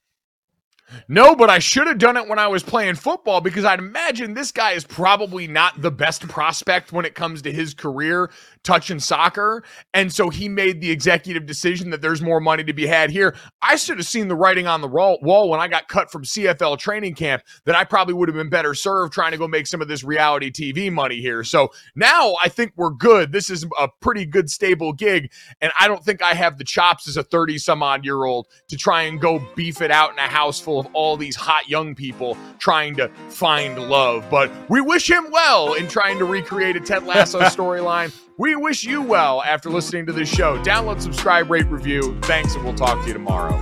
[1.08, 4.34] No, but I should have done it when I was playing football because I'd imagine
[4.34, 8.30] this guy is probably not the best prospect when it comes to his career
[8.62, 9.64] touching soccer.
[9.94, 13.36] And so he made the executive decision that there's more money to be had here.
[13.62, 16.78] I should have seen the writing on the wall when I got cut from CFL
[16.78, 19.82] training camp that I probably would have been better served trying to go make some
[19.82, 21.42] of this reality TV money here.
[21.44, 23.32] So now I think we're good.
[23.32, 25.32] This is a pretty good, stable gig.
[25.60, 28.46] And I don't think I have the chops as a 30 some odd year old
[28.68, 31.68] to try and go beef it out in a house full of all these hot
[31.68, 34.24] young people trying to find love.
[34.30, 38.16] But we wish him well in trying to recreate a Ted Lasso storyline.
[38.38, 40.58] We wish you well after listening to this show.
[40.62, 42.18] Download, subscribe, rate, review.
[42.22, 43.56] Thanks, and we'll talk to you tomorrow.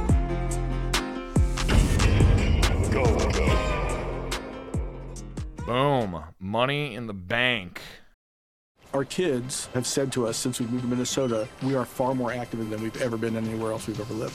[5.67, 6.23] Boom.
[6.39, 7.81] Money in the bank.
[8.93, 12.33] Our kids have said to us since we moved to Minnesota, we are far more
[12.33, 14.35] active than we've ever been anywhere else we've ever lived.